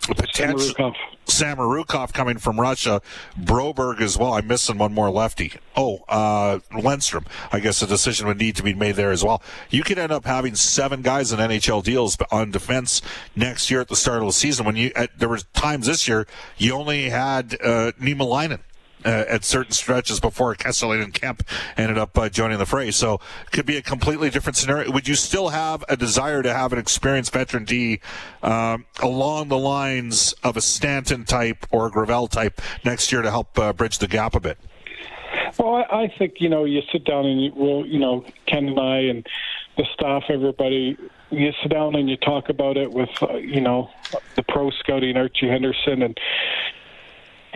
potential. 0.00 0.94
Samorukov 1.26 2.12
coming 2.12 2.38
from 2.38 2.58
Russia, 2.58 3.02
Broberg 3.38 4.00
as 4.00 4.16
well. 4.16 4.34
I'm 4.34 4.46
missing 4.46 4.78
one 4.78 4.94
more 4.94 5.10
lefty. 5.10 5.52
Oh, 5.76 5.98
uh, 6.08 6.60
Lundstrom. 6.72 7.26
I 7.50 7.58
guess 7.58 7.82
a 7.82 7.86
decision 7.86 8.26
would 8.28 8.38
need 8.38 8.56
to 8.56 8.62
be 8.62 8.74
made 8.74 8.94
there 8.94 9.10
as 9.10 9.24
well. 9.24 9.42
You 9.68 9.82
could 9.82 9.98
end 9.98 10.12
up 10.12 10.24
having 10.24 10.54
seven 10.54 11.02
guys 11.02 11.32
in 11.32 11.40
NHL 11.40 11.82
deals 11.82 12.16
on 12.30 12.52
defense 12.52 13.02
next 13.34 13.70
year 13.70 13.80
at 13.80 13.88
the 13.88 13.96
start 13.96 14.20
of 14.20 14.26
the 14.26 14.32
season. 14.32 14.64
When 14.64 14.76
you 14.76 14.92
at, 14.94 15.18
there 15.18 15.28
were 15.28 15.40
times 15.52 15.86
this 15.88 16.06
year 16.06 16.26
you 16.56 16.72
only 16.72 17.10
had 17.10 17.56
uh, 17.62 17.92
Niemelainen 18.00 18.60
uh, 19.04 19.24
at 19.28 19.44
certain 19.44 19.72
stretches 19.72 20.20
before 20.20 20.54
Kesselring 20.54 21.02
and 21.02 21.14
Kemp 21.14 21.42
ended 21.76 21.98
up 21.98 22.16
uh, 22.18 22.28
joining 22.28 22.58
the 22.58 22.66
fray. 22.66 22.90
So 22.90 23.14
it 23.14 23.52
could 23.52 23.66
be 23.66 23.76
a 23.76 23.82
completely 23.82 24.30
different 24.30 24.56
scenario. 24.56 24.90
Would 24.90 25.08
you 25.08 25.14
still 25.14 25.50
have 25.50 25.84
a 25.88 25.96
desire 25.96 26.42
to 26.42 26.52
have 26.52 26.72
an 26.72 26.78
experienced 26.78 27.32
veteran 27.32 27.64
D 27.64 28.00
um, 28.42 28.86
along 29.00 29.48
the 29.48 29.58
lines 29.58 30.34
of 30.42 30.56
a 30.56 30.60
Stanton 30.60 31.24
type 31.24 31.66
or 31.70 31.86
a 31.86 31.90
Gravel 31.90 32.28
type 32.28 32.60
next 32.84 33.12
year 33.12 33.22
to 33.22 33.30
help 33.30 33.58
uh, 33.58 33.72
bridge 33.72 33.98
the 33.98 34.08
gap 34.08 34.34
a 34.34 34.40
bit? 34.40 34.58
Well, 35.58 35.74
I, 35.74 36.02
I 36.02 36.14
think 36.18 36.34
you 36.40 36.48
know 36.48 36.64
you 36.64 36.82
sit 36.92 37.04
down 37.04 37.26
and 37.26 37.42
you, 37.42 37.52
well, 37.54 37.86
you 37.86 37.98
know 37.98 38.24
Ken 38.46 38.68
and 38.68 38.78
I 38.78 38.98
and 38.98 39.26
the 39.76 39.84
staff, 39.92 40.24
everybody, 40.28 40.96
you 41.30 41.52
sit 41.62 41.70
down 41.70 41.94
and 41.94 42.08
you 42.08 42.16
talk 42.16 42.48
about 42.48 42.76
it 42.76 42.92
with 42.92 43.10
uh, 43.22 43.34
you 43.34 43.60
know 43.60 43.90
the 44.34 44.42
pro 44.42 44.70
scouting 44.70 45.16
Archie 45.16 45.48
Henderson 45.48 46.02
and 46.02 46.18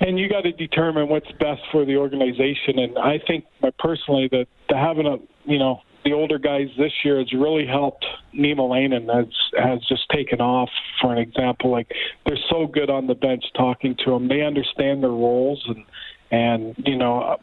and 0.01 0.19
you 0.19 0.29
got 0.29 0.43
to 0.43 0.53
determine 0.53 1.09
what's 1.09 1.31
best 1.33 1.61
for 1.71 1.85
the 1.85 1.97
organization. 1.97 2.79
And 2.79 2.99
I 2.99 3.21
think 3.27 3.45
personally 3.79 4.29
that 4.33 4.47
having 4.69 5.07
a 5.07 5.17
you 5.45 5.59
know 5.59 5.81
the 6.05 6.13
older 6.13 6.39
guys 6.39 6.69
this 6.79 6.93
year 7.05 7.19
has 7.19 7.33
really 7.33 7.67
helped 7.67 8.05
Niemelainen 8.35 9.15
has 9.15 9.33
has 9.59 9.81
just 9.89 10.09
taken 10.11 10.41
off. 10.41 10.71
For 11.01 11.13
an 11.13 11.19
example, 11.19 11.71
like 11.71 11.91
they're 12.27 12.39
so 12.49 12.67
good 12.67 12.91
on 12.91 13.07
the 13.07 13.15
bench 13.15 13.45
talking 13.57 13.97
to 14.05 14.11
them. 14.13 14.29
They 14.29 14.43
understand 14.43 15.03
their 15.03 15.11
roles 15.11 15.63
and 15.69 15.85
and 16.31 16.75
you 16.87 16.97
know 16.97 17.37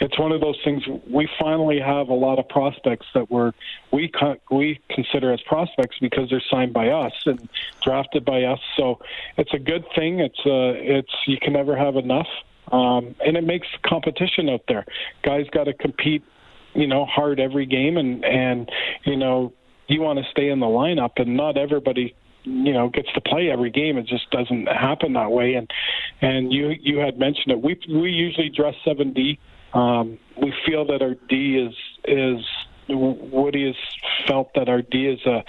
it's 0.00 0.18
one 0.18 0.32
of 0.32 0.40
those 0.40 0.58
things 0.64 0.82
we 1.08 1.28
finally 1.38 1.78
have 1.78 2.08
a 2.08 2.14
lot 2.14 2.38
of 2.38 2.48
prospects 2.48 3.06
that 3.14 3.30
were 3.30 3.52
we 3.92 4.08
con- 4.08 4.38
we 4.50 4.80
consider 4.88 5.32
as 5.32 5.40
prospects 5.42 5.96
because 6.00 6.30
they're 6.30 6.42
signed 6.50 6.72
by 6.72 6.88
us 6.88 7.12
and 7.26 7.48
drafted 7.82 8.24
by 8.24 8.42
us 8.42 8.60
so 8.76 8.98
it's 9.36 9.52
a 9.54 9.58
good 9.58 9.84
thing 9.94 10.20
it's 10.20 10.40
uh 10.46 10.72
it's 10.76 11.12
you 11.26 11.38
can 11.40 11.52
never 11.52 11.76
have 11.76 11.96
enough 11.96 12.28
um 12.72 13.14
and 13.24 13.36
it 13.36 13.44
makes 13.44 13.68
competition 13.82 14.48
out 14.48 14.62
there 14.68 14.84
guys 15.22 15.46
got 15.50 15.64
to 15.64 15.74
compete 15.74 16.24
you 16.74 16.86
know 16.86 17.04
hard 17.04 17.40
every 17.40 17.66
game 17.66 17.96
and 17.96 18.24
and 18.24 18.70
you 19.04 19.16
know 19.16 19.52
you 19.88 20.00
want 20.00 20.18
to 20.18 20.24
stay 20.30 20.48
in 20.48 20.60
the 20.60 20.66
lineup 20.66 21.12
and 21.16 21.36
not 21.36 21.56
everybody 21.56 22.14
you 22.44 22.72
know 22.72 22.88
gets 22.88 23.12
to 23.12 23.20
play 23.20 23.50
every 23.50 23.70
game. 23.70 23.98
It 23.98 24.06
just 24.06 24.30
doesn't 24.30 24.66
happen 24.66 25.14
that 25.14 25.30
way. 25.30 25.54
And 25.54 25.70
and 26.20 26.52
you 26.52 26.74
you 26.80 26.98
had 26.98 27.18
mentioned 27.18 27.52
it. 27.52 27.60
We 27.60 27.78
we 27.88 28.10
usually 28.10 28.48
dress 28.48 28.74
seven 28.84 29.12
D. 29.12 29.38
Um, 29.72 30.18
we 30.40 30.52
feel 30.66 30.86
that 30.86 31.02
our 31.02 31.14
D 31.28 31.56
is 31.56 31.74
is 32.04 32.44
Woody 32.88 33.66
has 33.66 33.76
felt 34.26 34.50
that 34.54 34.68
our 34.68 34.82
D 34.82 35.06
is 35.06 35.20
a, 35.26 35.44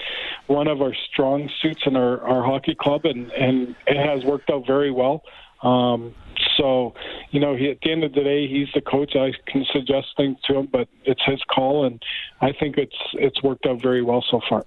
one 0.46 0.68
of 0.68 0.80
our 0.80 0.94
strong 1.12 1.50
suits 1.60 1.82
in 1.86 1.96
our, 1.96 2.20
our 2.20 2.42
hockey 2.44 2.76
club, 2.78 3.04
and, 3.04 3.30
and 3.32 3.74
it 3.86 3.96
has 3.96 4.24
worked 4.24 4.50
out 4.50 4.66
very 4.66 4.90
well. 4.90 5.22
Um, 5.62 6.14
so, 6.56 6.94
you 7.30 7.40
know, 7.40 7.54
he, 7.56 7.70
at 7.70 7.78
the 7.82 7.92
end 7.92 8.04
of 8.04 8.12
the 8.12 8.22
day, 8.22 8.46
he's 8.46 8.68
the 8.74 8.80
coach. 8.80 9.14
I 9.14 9.32
can 9.50 9.64
suggest 9.72 10.08
things 10.16 10.38
to 10.44 10.58
him, 10.58 10.68
but 10.70 10.88
it's 11.04 11.22
his 11.24 11.40
call, 11.44 11.84
and 11.84 12.02
I 12.40 12.52
think 12.52 12.78
it's 12.78 12.96
it's 13.14 13.42
worked 13.42 13.66
out 13.66 13.80
very 13.80 14.02
well 14.02 14.24
so 14.30 14.40
far. 14.48 14.64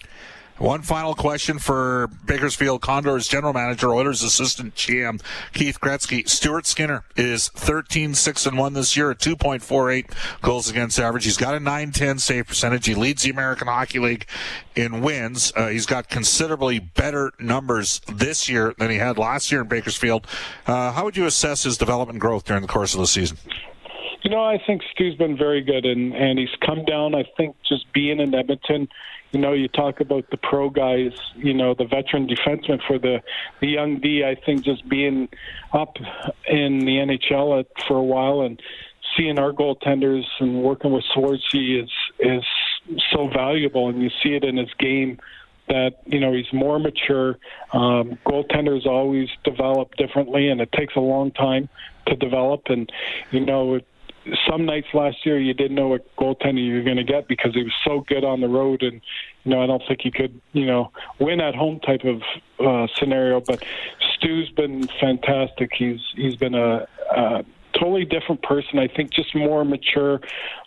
One 0.57 0.83
final 0.83 1.15
question 1.15 1.59
for 1.59 2.07
Bakersfield 2.25 2.81
Condors 2.81 3.27
general 3.27 3.51
manager, 3.51 3.93
Oilers 3.93 4.23
assistant 4.23 4.73
GM 4.75 5.21
Keith 5.53 5.81
Gretzky. 5.81 6.27
Stuart 6.29 6.65
Skinner 6.65 7.03
is 7.17 7.49
13 7.49 8.13
6 8.13 8.45
and 8.45 8.57
1 8.57 8.73
this 8.73 8.95
year 8.95 9.11
at 9.11 9.19
2.48 9.19 10.11
goals 10.41 10.69
against 10.69 10.97
average. 10.97 11.25
He's 11.25 11.35
got 11.35 11.55
a 11.55 11.59
910 11.59 12.19
save 12.19 12.47
percentage. 12.47 12.85
He 12.85 12.95
leads 12.95 13.23
the 13.23 13.31
American 13.31 13.67
Hockey 13.67 13.99
League 13.99 14.27
in 14.77 15.01
wins. 15.01 15.51
Uh, 15.57 15.67
he's 15.67 15.85
got 15.85 16.07
considerably 16.07 16.79
better 16.79 17.33
numbers 17.37 17.99
this 18.07 18.47
year 18.47 18.73
than 18.77 18.89
he 18.89 18.97
had 18.97 19.17
last 19.17 19.51
year 19.51 19.61
in 19.61 19.67
Bakersfield. 19.67 20.25
Uh, 20.65 20.93
how 20.93 21.03
would 21.03 21.17
you 21.17 21.25
assess 21.25 21.63
his 21.63 21.77
development 21.77 22.19
growth 22.19 22.45
during 22.45 22.61
the 22.61 22.67
course 22.69 22.93
of 22.93 23.01
the 23.01 23.07
season? 23.07 23.37
You 24.25 24.31
know, 24.31 24.43
I 24.43 24.57
think 24.57 24.81
Stu's 24.91 25.13
been 25.13 25.37
very 25.37 25.61
good, 25.61 25.85
and 25.85 26.11
and 26.15 26.39
he's 26.39 26.49
come 26.65 26.83
down. 26.83 27.13
I 27.13 27.25
think 27.37 27.55
just 27.61 27.85
being 27.93 28.19
in 28.19 28.33
Edmonton, 28.33 28.87
you 29.31 29.39
know, 29.39 29.53
you 29.53 29.67
talk 29.67 29.99
about 29.99 30.27
the 30.31 30.37
pro 30.37 30.71
guys, 30.71 31.11
you 31.35 31.53
know, 31.53 31.75
the 31.75 31.85
veteran 31.85 32.27
defenseman 32.27 32.81
for 32.87 32.97
the 32.97 33.21
the 33.61 33.67
young 33.67 33.99
D. 33.99 34.23
I 34.25 34.33
think 34.33 34.65
just 34.65 34.89
being 34.89 35.29
up 35.73 35.97
in 36.47 36.79
the 36.79 36.97
NHL 36.97 37.65
for 37.87 37.97
a 37.97 38.03
while 38.03 38.41
and 38.41 38.59
seeing 39.15 39.37
our 39.37 39.51
goaltenders 39.51 40.25
and 40.39 40.63
working 40.63 40.91
with 40.91 41.03
Swarzy 41.15 41.83
is 41.83 41.91
is 42.17 42.43
so 43.11 43.27
valuable, 43.27 43.89
and 43.89 44.01
you 44.01 44.09
see 44.23 44.33
it 44.33 44.43
in 44.43 44.57
his 44.57 44.73
game 44.79 45.19
that 45.67 45.97
you 46.07 46.19
know 46.19 46.33
he's 46.33 46.51
more 46.51 46.79
mature. 46.79 47.37
Um, 47.73 48.17
goaltenders 48.25 48.87
always 48.87 49.29
develop 49.43 49.93
differently, 49.97 50.49
and 50.49 50.61
it 50.61 50.71
takes 50.71 50.95
a 50.95 50.99
long 50.99 51.29
time 51.29 51.69
to 52.07 52.15
develop. 52.15 52.63
And 52.69 52.91
you 53.29 53.41
know, 53.41 53.81
some 54.49 54.65
nights 54.65 54.87
last 54.93 55.25
year 55.25 55.39
you 55.39 55.53
didn't 55.53 55.75
know 55.75 55.87
what 55.87 56.15
goaltender 56.17 56.63
you 56.63 56.75
were 56.75 56.81
going 56.81 56.97
to 56.97 57.03
get 57.03 57.27
because 57.27 57.53
he 57.53 57.63
was 57.63 57.73
so 57.85 58.03
good 58.07 58.23
on 58.23 58.41
the 58.41 58.47
road, 58.47 58.81
and 58.83 59.01
you 59.43 59.51
know 59.51 59.61
I 59.61 59.67
don't 59.67 59.83
think 59.87 60.01
he 60.01 60.11
could 60.11 60.39
you 60.53 60.65
know 60.65 60.91
win 61.19 61.39
at 61.39 61.55
home 61.55 61.79
type 61.79 62.01
of 62.03 62.21
uh, 62.59 62.87
scenario. 62.97 63.41
But 63.41 63.63
Stu's 64.15 64.49
been 64.51 64.87
fantastic. 64.99 65.71
He's 65.77 65.99
he's 66.15 66.35
been 66.35 66.55
a, 66.55 66.87
a 67.15 67.45
totally 67.79 68.05
different 68.05 68.41
person. 68.41 68.79
I 68.79 68.87
think 68.87 69.11
just 69.11 69.35
more 69.35 69.63
mature 69.63 70.19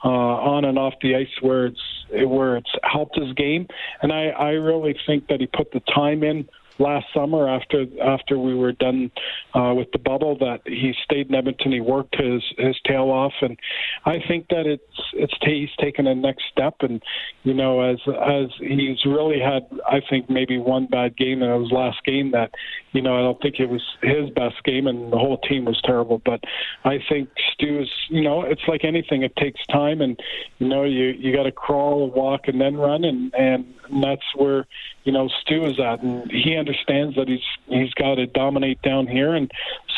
uh, 0.05 0.09
on 0.09 0.65
and 0.65 0.79
off 0.79 0.95
the 1.03 1.17
ice, 1.17 1.29
where 1.41 1.67
it's 1.67 1.83
where 2.11 2.57
it's 2.57 2.71
helped 2.83 3.19
his 3.19 3.33
game. 3.35 3.67
And 4.03 4.13
I 4.13 4.29
I 4.29 4.51
really 4.51 4.97
think 5.07 5.29
that 5.29 5.41
he 5.41 5.47
put 5.47 5.73
the 5.73 5.81
time 5.81 6.23
in 6.23 6.49
last 6.79 7.07
summer 7.13 7.49
after 7.49 7.85
after 8.03 8.39
we 8.39 8.55
were 8.55 8.73
done 8.73 9.11
uh, 9.55 9.73
with 9.75 9.89
the 9.93 9.99
bubble 9.99 10.37
that 10.39 10.61
he 10.65 10.93
stayed 11.05 11.29
in 11.29 11.35
Edmonton. 11.35 11.73
He 11.73 11.81
worked 11.81 12.17
his 12.17 12.43
his 12.57 12.77
tail 12.87 13.11
off, 13.11 13.33
and 13.41 13.59
I 14.05 14.19
think 14.27 14.49
that 14.49 14.67
it's 14.67 14.83
it's 15.15 15.35
he's 15.43 15.71
taken 15.81 16.07
a 16.07 16.15
next 16.15 16.45
step. 16.51 16.77
And 16.81 17.03
you 17.43 17.55
know, 17.55 17.81
as 17.81 17.99
as 18.07 18.51
he's 18.61 19.05
really 19.05 19.41
had, 19.41 19.67
I 19.87 20.01
think 20.09 20.31
maybe 20.31 20.59
one 20.59 20.87
bad 20.87 21.17
game 21.17 21.43
in 21.43 21.63
his 21.63 21.73
last 21.73 22.05
game 22.05 22.31
that 22.33 22.51
you 22.93 23.03
know 23.03 23.19
I 23.19 23.23
don't 23.23 23.41
think 23.41 23.57
it 23.59 23.69
was 23.69 23.83
his 24.03 24.31
best 24.31 24.63
game, 24.65 24.87
and 24.87 25.13
the 25.13 25.19
whole 25.19 25.39
team 25.39 25.65
was 25.65 25.81
terrible. 25.85 26.21
But 26.25 26.41
I 26.85 26.99
think 27.09 27.29
Stu 27.53 27.81
is 27.81 27.89
you 28.09 28.23
know 28.23 28.43
it's 28.43 28.63
like 28.69 28.85
anything, 28.85 29.23
it 29.23 29.35
takes 29.37 29.61
time, 29.67 30.01
and 30.01 30.19
you 30.59 30.69
know 30.69 30.85
you 30.85 31.07
you 31.19 31.35
got 31.35 31.45
to 31.45 31.53
crawl, 31.53 32.11
walk, 32.11 32.43
and 32.49 32.61
then 32.61 32.77
run, 32.77 33.05
and 33.05 33.35
and 33.35 33.75
that's 33.91 34.23
where 34.37 34.67
you 35.05 35.13
know 35.13 35.29
Stu 35.41 35.65
is 35.65 35.79
at, 35.81 36.03
and 36.03 36.31
he 36.31 36.57
understands 36.57 37.17
that 37.17 37.29
he's 37.29 37.45
he's 37.67 37.93
got 37.95 38.17
to 38.17 38.27
dominate 38.27 38.83
down 38.83 39.07
here, 39.07 39.35
and 39.35 39.51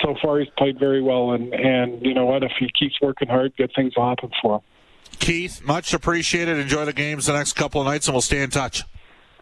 so 0.02 0.14
far 0.20 0.38
he's 0.38 0.48
played 0.56 0.78
very 0.78 1.02
well. 1.02 1.32
And 1.32 1.52
and 1.54 2.04
you 2.04 2.14
know 2.14 2.26
what, 2.26 2.42
if 2.42 2.52
he 2.58 2.70
keeps 2.78 3.00
working 3.00 3.28
hard, 3.28 3.56
good 3.56 3.72
things 3.74 3.94
will 3.96 4.08
happen 4.08 4.30
for 4.40 4.56
him. 4.56 4.60
Keith, 5.18 5.62
much 5.64 5.92
appreciated. 5.92 6.58
Enjoy 6.58 6.84
the 6.84 6.92
games 6.92 7.26
the 7.26 7.32
next 7.32 7.52
couple 7.54 7.80
of 7.80 7.86
nights, 7.86 8.06
and 8.06 8.14
we'll 8.14 8.22
stay 8.22 8.42
in 8.42 8.50
touch. 8.50 8.82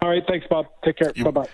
All 0.01 0.09
right, 0.11 0.23
thanks, 0.29 0.47
Bob. 0.49 0.67
Take 0.85 0.97
care. 0.97 1.13
Bye 1.25 1.31
bye. 1.31 1.47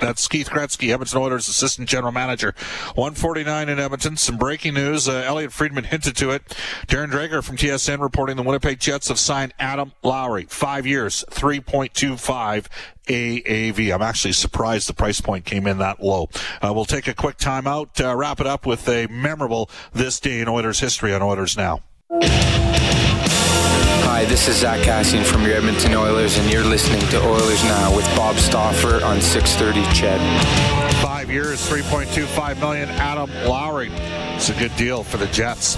That's 0.00 0.26
Keith 0.26 0.50
Gretzky, 0.50 0.92
Edmonton 0.92 1.18
Oilers 1.18 1.46
Assistant 1.46 1.88
General 1.88 2.12
Manager. 2.12 2.52
149 2.96 3.68
in 3.68 3.78
Edmonton. 3.78 4.16
Some 4.16 4.36
breaking 4.36 4.74
news. 4.74 5.08
Uh, 5.08 5.22
Elliotte 5.24 5.52
Friedman 5.52 5.84
hinted 5.84 6.16
to 6.16 6.30
it. 6.30 6.42
Darren 6.88 7.10
Dreger 7.10 7.42
from 7.42 7.56
TSN 7.56 8.00
reporting 8.00 8.36
the 8.36 8.42
Winnipeg 8.42 8.80
Jets 8.80 9.08
have 9.08 9.18
signed 9.18 9.54
Adam 9.60 9.92
Lowry. 10.02 10.46
Five 10.48 10.86
years, 10.86 11.24
3.25 11.30 12.66
AAV. 13.06 13.94
I'm 13.94 14.02
actually 14.02 14.32
surprised 14.32 14.88
the 14.88 14.94
price 14.94 15.20
point 15.20 15.44
came 15.44 15.66
in 15.66 15.78
that 15.78 16.02
low. 16.02 16.28
Uh, 16.60 16.72
we'll 16.74 16.84
take 16.84 17.06
a 17.06 17.14
quick 17.14 17.36
timeout, 17.36 18.04
uh, 18.04 18.16
wrap 18.16 18.40
it 18.40 18.46
up 18.46 18.66
with 18.66 18.88
a 18.88 19.06
memorable 19.06 19.70
this 19.92 20.18
day 20.18 20.40
in 20.40 20.48
Oilers 20.48 20.80
history 20.80 21.14
on 21.14 21.22
Oilers 21.22 21.56
Now. 21.56 21.80
Hi, 24.06 24.26
this 24.26 24.48
is 24.48 24.58
Zach 24.58 24.80
Kassian 24.80 25.24
from 25.24 25.44
your 25.44 25.54
Edmonton 25.54 25.94
Oilers, 25.94 26.36
and 26.36 26.52
you're 26.52 26.62
listening 26.62 27.00
to 27.08 27.26
Oilers 27.26 27.64
Now 27.64 27.96
with 27.96 28.04
Bob 28.14 28.36
Stauffer 28.36 29.02
on 29.02 29.22
630 29.22 29.82
CHED. 29.94 30.20
Five 31.02 31.30
years, 31.30 31.66
3.25 31.66 32.60
million. 32.60 32.90
Adam 32.90 33.30
Lowry. 33.48 33.90
It's 34.36 34.50
a 34.50 34.54
good 34.54 34.76
deal 34.76 35.02
for 35.02 35.16
the 35.16 35.26
Jets. 35.28 35.76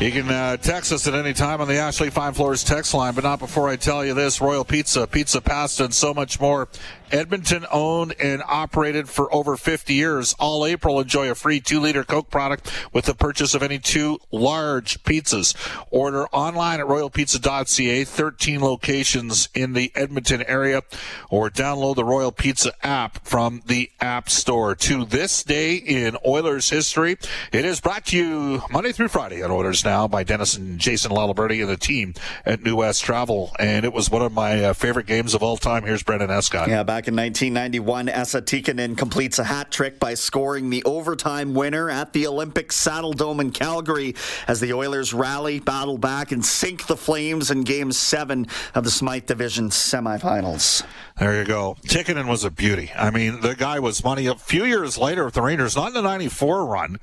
You 0.00 0.12
can 0.12 0.30
uh, 0.30 0.56
text 0.58 0.92
us 0.92 1.08
at 1.08 1.14
any 1.14 1.32
time 1.32 1.60
on 1.60 1.66
the 1.66 1.78
Ashley 1.78 2.08
Fine 2.08 2.34
Floors 2.34 2.62
text 2.62 2.94
line, 2.94 3.14
but 3.14 3.24
not 3.24 3.40
before 3.40 3.68
I 3.68 3.74
tell 3.74 4.04
you 4.04 4.14
this 4.14 4.40
Royal 4.40 4.64
Pizza, 4.64 5.08
Pizza 5.08 5.40
Pasta, 5.40 5.86
and 5.86 5.92
so 5.92 6.14
much 6.14 6.40
more. 6.40 6.68
Edmonton 7.10 7.64
owned 7.72 8.14
and 8.20 8.42
operated 8.46 9.08
for 9.08 9.32
over 9.34 9.56
50 9.56 9.94
years. 9.94 10.34
All 10.38 10.66
April, 10.66 11.00
enjoy 11.00 11.30
a 11.30 11.34
free 11.34 11.60
two 11.60 11.80
liter 11.80 12.04
Coke 12.04 12.30
product 12.30 12.70
with 12.92 13.06
the 13.06 13.14
purchase 13.14 13.54
of 13.54 13.62
any 13.62 13.78
two 13.78 14.18
large 14.30 15.02
pizzas. 15.02 15.54
Order 15.90 16.26
online 16.28 16.80
at 16.80 16.86
royalpizza.ca, 16.86 18.04
13 18.04 18.60
locations 18.60 19.48
in 19.54 19.72
the 19.72 19.90
Edmonton 19.94 20.42
area, 20.42 20.82
or 21.30 21.50
download 21.50 21.96
the 21.96 22.04
Royal 22.04 22.32
Pizza 22.32 22.72
app 22.86 23.24
from 23.26 23.62
the 23.66 23.90
App 24.00 24.28
Store. 24.30 24.74
To 24.74 25.04
this 25.04 25.42
day 25.42 25.76
in 25.76 26.16
Oilers 26.26 26.70
history, 26.70 27.16
it 27.52 27.64
is 27.64 27.80
brought 27.80 28.06
to 28.06 28.16
you 28.16 28.62
Monday 28.70 28.92
through 28.92 29.08
Friday 29.08 29.42
on 29.42 29.50
Oilers 29.50 29.82
Now 29.88 30.06
by 30.06 30.22
Dennis 30.22 30.54
and 30.54 30.78
Jason 30.78 31.12
Laliberti 31.12 31.62
and 31.62 31.70
the 31.70 31.78
team 31.78 32.12
at 32.44 32.62
New 32.62 32.76
West 32.76 33.02
Travel. 33.02 33.52
And 33.58 33.86
it 33.86 33.92
was 33.94 34.10
one 34.10 34.20
of 34.20 34.34
my 34.34 34.64
uh, 34.64 34.72
favorite 34.74 35.06
games 35.06 35.32
of 35.32 35.42
all 35.42 35.56
time. 35.56 35.82
Here's 35.82 36.02
Brendan 36.02 36.30
Escott. 36.30 36.68
Yeah, 36.68 36.82
back 36.82 37.08
in 37.08 37.16
1991, 37.16 38.10
Esa 38.10 38.42
Tikkanen 38.42 38.98
completes 38.98 39.38
a 39.38 39.44
hat 39.44 39.70
trick 39.70 39.98
by 39.98 40.12
scoring 40.12 40.68
the 40.68 40.84
overtime 40.84 41.54
winner 41.54 41.88
at 41.88 42.12
the 42.12 42.26
Olympic 42.26 42.68
Saddledome 42.68 43.40
in 43.40 43.50
Calgary 43.50 44.14
as 44.46 44.60
the 44.60 44.74
Oilers 44.74 45.14
rally, 45.14 45.58
battle 45.58 45.96
back, 45.96 46.32
and 46.32 46.44
sink 46.44 46.86
the 46.86 46.96
Flames 46.96 47.50
in 47.50 47.62
Game 47.62 47.90
7 47.90 48.46
of 48.74 48.84
the 48.84 48.90
Smythe 48.90 49.24
Division 49.24 49.70
semifinals. 49.70 50.84
There 51.18 51.36
you 51.36 51.44
go. 51.44 51.76
Tikkanen 51.82 52.28
was 52.28 52.44
a 52.44 52.50
beauty. 52.50 52.92
I 52.96 53.10
mean, 53.10 53.40
the 53.40 53.56
guy 53.56 53.80
was 53.80 54.04
money. 54.04 54.26
A 54.26 54.36
few 54.36 54.64
years 54.64 54.96
later 54.96 55.24
with 55.24 55.34
the 55.34 55.42
Rangers, 55.42 55.74
not 55.74 55.88
in 55.88 55.94
the 55.94 56.02
94 56.02 56.64
run, 56.64 57.00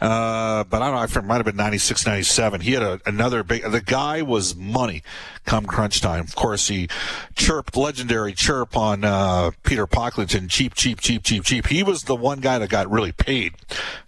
uh, 0.00 0.64
but 0.64 0.80
I 0.80 0.86
don't 0.86 0.96
know, 0.96 1.02
if 1.02 1.14
it 1.14 1.24
might 1.24 1.36
have 1.36 1.44
been 1.44 1.56
96, 1.56 2.06
97. 2.06 2.62
He 2.62 2.72
had 2.72 2.82
a, 2.82 3.00
another 3.04 3.42
big, 3.42 3.70
the 3.70 3.82
guy 3.82 4.22
was 4.22 4.56
money 4.56 5.02
come 5.44 5.66
crunch 5.66 6.00
time. 6.00 6.20
Of 6.20 6.34
course, 6.34 6.68
he 6.68 6.88
chirped, 7.34 7.76
legendary 7.76 8.32
chirp 8.32 8.74
on 8.74 9.04
uh, 9.04 9.50
Peter 9.64 9.86
Pocklington, 9.86 10.48
cheap, 10.48 10.74
cheap, 10.74 11.00
cheap, 11.00 11.22
cheap, 11.22 11.44
cheap. 11.44 11.66
He 11.66 11.82
was 11.82 12.04
the 12.04 12.16
one 12.16 12.40
guy 12.40 12.58
that 12.58 12.70
got 12.70 12.90
really 12.90 13.12
paid 13.12 13.52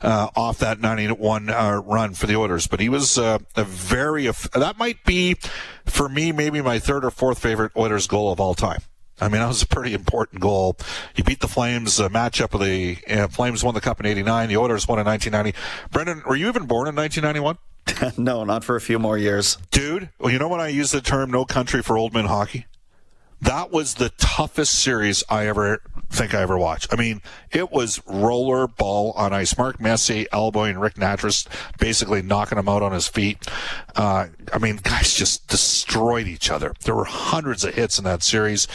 uh, 0.01 0.29
off 0.37 0.57
that 0.61 0.81
91 0.81 1.51
uh, 1.51 1.83
run 1.85 2.14
for 2.14 2.27
the 2.27 2.37
Oilers, 2.37 2.66
but 2.66 2.81
he 2.81 2.88
was 2.88 3.18
uh, 3.18 3.38
a 3.57 3.64
very, 3.64 4.27
that 4.27 4.79
might 4.79 5.05
be, 5.05 5.37
for 5.85 6.09
me, 6.09 6.33
maybe 6.33 6.62
my 6.62 6.79
third 6.79 7.05
or 7.05 7.11
fourth 7.11 7.38
favorite 7.38 7.73
Oilers 7.77 8.07
goal 8.07 8.33
of 8.33 8.40
all 8.40 8.55
time. 8.55 8.81
I 9.20 9.28
mean, 9.28 9.40
that 9.40 9.48
was 9.48 9.62
a 9.62 9.66
pretty 9.66 9.94
important 9.94 10.40
goal. 10.40 10.76
You 11.14 11.24
beat 11.24 11.40
the 11.40 11.48
Flames. 11.48 12.00
Uh, 12.00 12.09
matchup 12.09 12.54
of 12.54 12.61
the 12.61 12.98
uh, 13.09 13.28
Flames 13.28 13.62
won 13.62 13.74
the 13.74 13.80
Cup 13.80 14.00
in 14.00 14.06
'89. 14.06 14.48
The 14.48 14.56
Oilers 14.56 14.88
won 14.88 14.98
in 14.98 15.06
1990. 15.06 15.59
Brendan, 15.90 16.22
were 16.26 16.37
you 16.37 16.48
even 16.48 16.66
born 16.66 16.88
in 16.88 16.94
1991? 16.94 17.59
no, 18.16 18.44
not 18.44 18.64
for 18.64 18.76
a 18.76 18.80
few 18.80 18.98
more 18.98 19.18
years. 19.18 19.59
Dude, 19.70 20.11
well, 20.18 20.33
you 20.33 20.38
know 20.38 20.48
when 20.48 20.61
I 20.61 20.68
use 20.68 20.90
the 20.90 21.00
term 21.00 21.30
"no 21.30 21.44
country 21.44 21.83
for 21.83 21.96
old 21.96 22.12
men 22.12 22.26
hockey"? 22.26 22.66
That 23.42 23.70
was 23.70 23.94
the 23.94 24.11
toughest 24.18 24.78
series 24.78 25.24
I 25.30 25.46
ever 25.46 25.80
think 26.11 26.35
I 26.35 26.42
ever 26.42 26.59
watched. 26.59 26.92
I 26.92 26.96
mean, 26.96 27.22
it 27.50 27.70
was 27.70 28.02
roller 28.06 28.66
ball 28.66 29.12
on 29.12 29.33
ice. 29.33 29.56
Mark 29.56 29.80
Messier 29.80 30.26
elbowing 30.30 30.78
Ric 30.78 30.94
Nattress, 30.94 31.46
basically 31.78 32.20
knocking 32.20 32.59
him 32.59 32.68
out 32.68 32.83
on 32.83 32.92
his 32.92 33.09
feet. 33.09 33.46
Uh, 33.96 34.26
I 34.52 34.59
mean, 34.59 34.76
guys 34.83 35.14
just 35.14 35.48
destroyed 35.48 36.26
each 36.26 36.50
other. 36.50 36.74
There 36.85 36.94
were 36.94 37.04
hundreds 37.04 37.64
of 37.64 37.74
hits 37.74 37.98
in 37.98 38.04
that 38.04 38.22
series. 38.22 38.68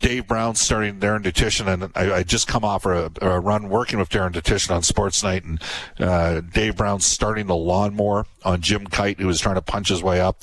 Dave 0.00 0.26
Brown 0.26 0.54
starting 0.54 0.98
Darren 0.98 1.22
Dutchyshen, 1.22 1.66
and 1.66 1.92
I, 1.94 2.18
I 2.18 2.22
just 2.22 2.48
come 2.48 2.64
off 2.64 2.86
a, 2.86 3.12
a, 3.20 3.38
run 3.38 3.68
working 3.68 3.98
with 3.98 4.08
Darren 4.08 4.32
Dutchyshen 4.32 4.74
on 4.74 4.82
Sports 4.82 5.22
Night, 5.22 5.44
and 5.44 5.62
uh, 5.98 6.40
Dave 6.40 6.76
Brown 6.76 7.00
starting 7.00 7.46
the 7.46 7.56
lawnmower 7.56 8.26
on 8.42 8.62
Jim 8.62 8.86
Kyte, 8.86 9.20
who 9.20 9.26
was 9.26 9.40
trying 9.40 9.56
to 9.56 9.62
punch 9.62 9.88
his 9.88 10.02
way 10.02 10.20
up. 10.20 10.42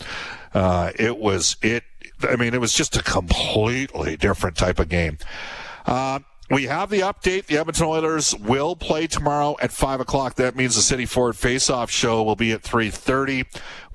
Uh, 0.53 0.91
it 0.97 1.17
was 1.17 1.57
it. 1.61 1.83
I 2.21 2.35
mean, 2.35 2.53
it 2.53 2.61
was 2.61 2.73
just 2.73 2.95
a 2.97 3.03
completely 3.03 4.15
different 4.15 4.57
type 4.57 4.79
of 4.79 4.89
game. 4.89 5.17
Uh, 5.85 6.19
we 6.49 6.63
have 6.63 6.89
the 6.89 7.01
update. 7.01 7.47
The 7.47 7.57
Edmonton 7.57 7.87
Oilers 7.87 8.33
will 8.35 8.75
play 8.75 9.07
tomorrow 9.07 9.57
at 9.61 9.71
five 9.71 9.99
o'clock. 9.99 10.35
That 10.35 10.55
means 10.55 10.75
the 10.75 10.81
City 10.81 11.05
Ford 11.05 11.35
Face-Off 11.35 11.91
show 11.91 12.23
will 12.23 12.37
be 12.37 12.53
at 12.53 12.61
three 12.61 12.89
thirty. 12.89 13.45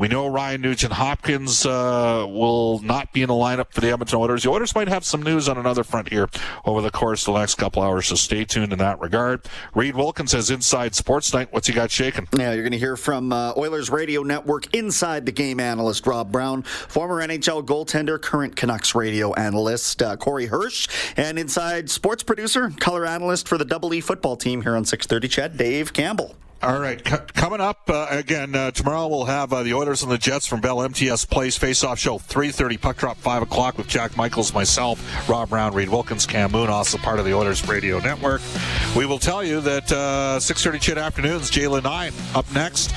We 0.03 0.09
know 0.09 0.27
Ryan 0.27 0.63
Nugent 0.63 0.93
Hopkins 0.93 1.65
uh, 1.65 2.27
will 2.29 2.81
not 2.81 3.13
be 3.13 3.23
in 3.23 3.29
the 3.29 3.35
lineup 3.35 3.73
for 3.73 3.81
the 3.81 3.91
Edmonton 3.93 4.19
Oilers. 4.19 4.43
The 4.43 4.51
Oilers 4.51 4.75
might 4.75 4.89
have 4.89 5.05
some 5.05 5.23
news 5.23 5.49
on 5.49 5.59
another 5.59 5.85
front 5.85 6.09
here 6.09 6.29
over 6.65 6.83
the 6.83 6.91
course 6.91 7.29
of 7.29 7.35
the 7.35 7.39
next 7.39 7.55
couple 7.55 7.85
hours, 7.85 8.09
so 8.09 8.17
stay 8.17 8.45
tuned 8.45 8.73
in 8.73 8.81
that 8.81 8.99
regard. 8.99 9.43
Reid 9.77 9.95
Wilkins 9.95 10.33
has 10.33 10.51
Inside 10.51 10.97
Sports 10.97 11.33
Night. 11.33 11.53
What's 11.53 11.69
he 11.69 11.73
got 11.73 11.93
shaking? 11.93 12.27
Yeah, 12.37 12.53
you're 12.53 12.65
going 12.65 12.73
to 12.73 12.79
hear 12.79 12.97
from 12.97 13.33
uh, 13.33 13.53
Oilers 13.57 13.91
Radio 13.91 14.25
Network 14.25 14.75
Inside 14.75 15.25
the 15.25 15.31
Game 15.31 15.61
analyst 15.61 16.05
Rob 16.05 16.33
Brown, 16.33 16.65
former 16.65 17.25
NHL 17.25 17.65
goaltender, 17.65 18.21
current 18.21 18.57
Canucks 18.57 18.97
radio 18.97 19.33
analyst 19.35 20.03
uh, 20.03 20.17
Corey 20.17 20.47
Hirsch, 20.47 20.89
and 21.17 21.39
Inside 21.39 21.89
Sports 21.89 22.25
producer, 22.25 22.71
color 22.81 23.07
analyst 23.07 23.47
for 23.47 23.57
the 23.57 23.65
Double 23.65 23.95
E 23.95 24.01
football 24.01 24.35
team 24.35 24.63
here 24.63 24.75
on 24.75 24.85
630 24.85 25.29
CHED, 25.29 25.57
Dave 25.57 25.93
Campbell. 25.93 26.35
All 26.63 26.79
right, 26.79 27.05
C- 27.05 27.17
coming 27.35 27.61
up 27.61 27.91
uh, 27.91 28.07
again 28.09 28.55
uh, 28.55 28.71
tomorrow, 28.71 29.09
we'll 29.09 29.25
have 29.25 29.53
uh, 29.53 29.65
the 29.65 29.75
Oilers 29.75 30.05
and 30.05 30.13
the 30.13 30.17
Jets 30.17 30.47
from 30.47 30.61
Bell 30.61 30.81
MTS 30.81 31.25
Place 31.25 31.59
face-off 31.59 31.99
show, 31.99 32.19
three 32.19 32.53
thirty, 32.53 32.77
puck 32.77 32.99
drop 32.99 33.17
five 33.17 33.43
o'clock 33.43 33.77
with 33.77 33.89
Jack 33.89 34.17
Michaels, 34.17 34.55
myself, 34.55 35.29
Rob 35.29 35.49
Brown, 35.49 35.75
Reid 35.75 35.89
Wilkins, 35.89 36.25
Cam 36.25 36.53
Moon, 36.53 36.71
also 36.71 36.99
part 36.99 37.19
of 37.19 37.25
the 37.25 37.35
Oilers 37.35 37.67
Radio 37.67 37.99
Network. 37.99 38.41
We 38.97 39.07
will 39.07 39.19
tell 39.19 39.43
you 39.43 39.61
that 39.61 39.91
uh, 39.91 40.39
six 40.39 40.63
thirty 40.63 40.79
CHED 40.79 40.99
afternoons, 40.99 41.51
Jalen 41.51 41.83
Nye 41.83 42.13
up 42.33 42.47
next. 42.55 42.93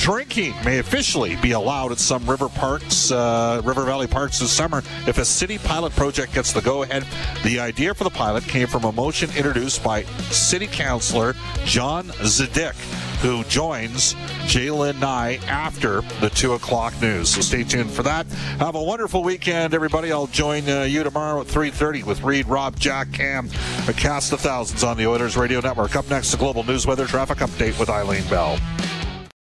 Drinking 0.00 0.54
may 0.64 0.78
officially 0.78 1.36
be 1.36 1.50
allowed 1.52 1.92
at 1.92 1.98
some 1.98 2.24
river 2.24 2.48
parks, 2.48 3.12
uh, 3.12 3.60
River 3.62 3.84
Valley 3.84 4.06
parks 4.06 4.38
this 4.38 4.50
summer 4.50 4.78
if 5.06 5.18
a 5.18 5.26
city 5.26 5.58
pilot 5.58 5.92
project 5.92 6.32
gets 6.32 6.54
the 6.54 6.62
go-ahead. 6.62 7.04
The 7.44 7.60
idea 7.60 7.92
for 7.92 8.04
the 8.04 8.10
pilot 8.10 8.44
came 8.44 8.66
from 8.66 8.84
a 8.84 8.92
motion 8.92 9.28
introduced 9.36 9.84
by 9.84 10.04
City 10.30 10.66
Councilor 10.66 11.34
Jon 11.66 12.04
Dziadyk, 12.04 12.76
who 13.20 13.44
joins 13.44 14.14
Jalen 14.46 15.00
Nye 15.00 15.38
after 15.46 16.00
the 16.20 16.30
2 16.30 16.54
o'clock 16.54 16.98
news. 17.02 17.28
So 17.28 17.42
stay 17.42 17.62
tuned 17.62 17.90
for 17.90 18.02
that. 18.04 18.26
Have 18.58 18.76
a 18.76 18.82
wonderful 18.82 19.22
weekend, 19.22 19.74
everybody. 19.74 20.12
I'll 20.12 20.28
join 20.28 20.66
uh, 20.66 20.84
you 20.84 21.02
tomorrow 21.02 21.42
at 21.42 21.46
3.30 21.46 22.04
with 22.04 22.22
Reid, 22.22 22.46
Rob, 22.46 22.80
Jack, 22.80 23.12
Cam, 23.12 23.50
a 23.86 23.92
cast 23.92 24.32
of 24.32 24.40
thousands 24.40 24.82
on 24.82 24.96
the 24.96 25.06
Oilers 25.06 25.36
Radio 25.36 25.60
Network. 25.60 25.94
Up 25.94 26.08
next, 26.08 26.30
the 26.30 26.38
Global 26.38 26.64
News 26.64 26.86
Weather 26.86 27.06
Traffic 27.06 27.38
Update 27.38 27.78
with 27.78 27.90
Eileen 27.90 28.26
Bell. 28.30 28.58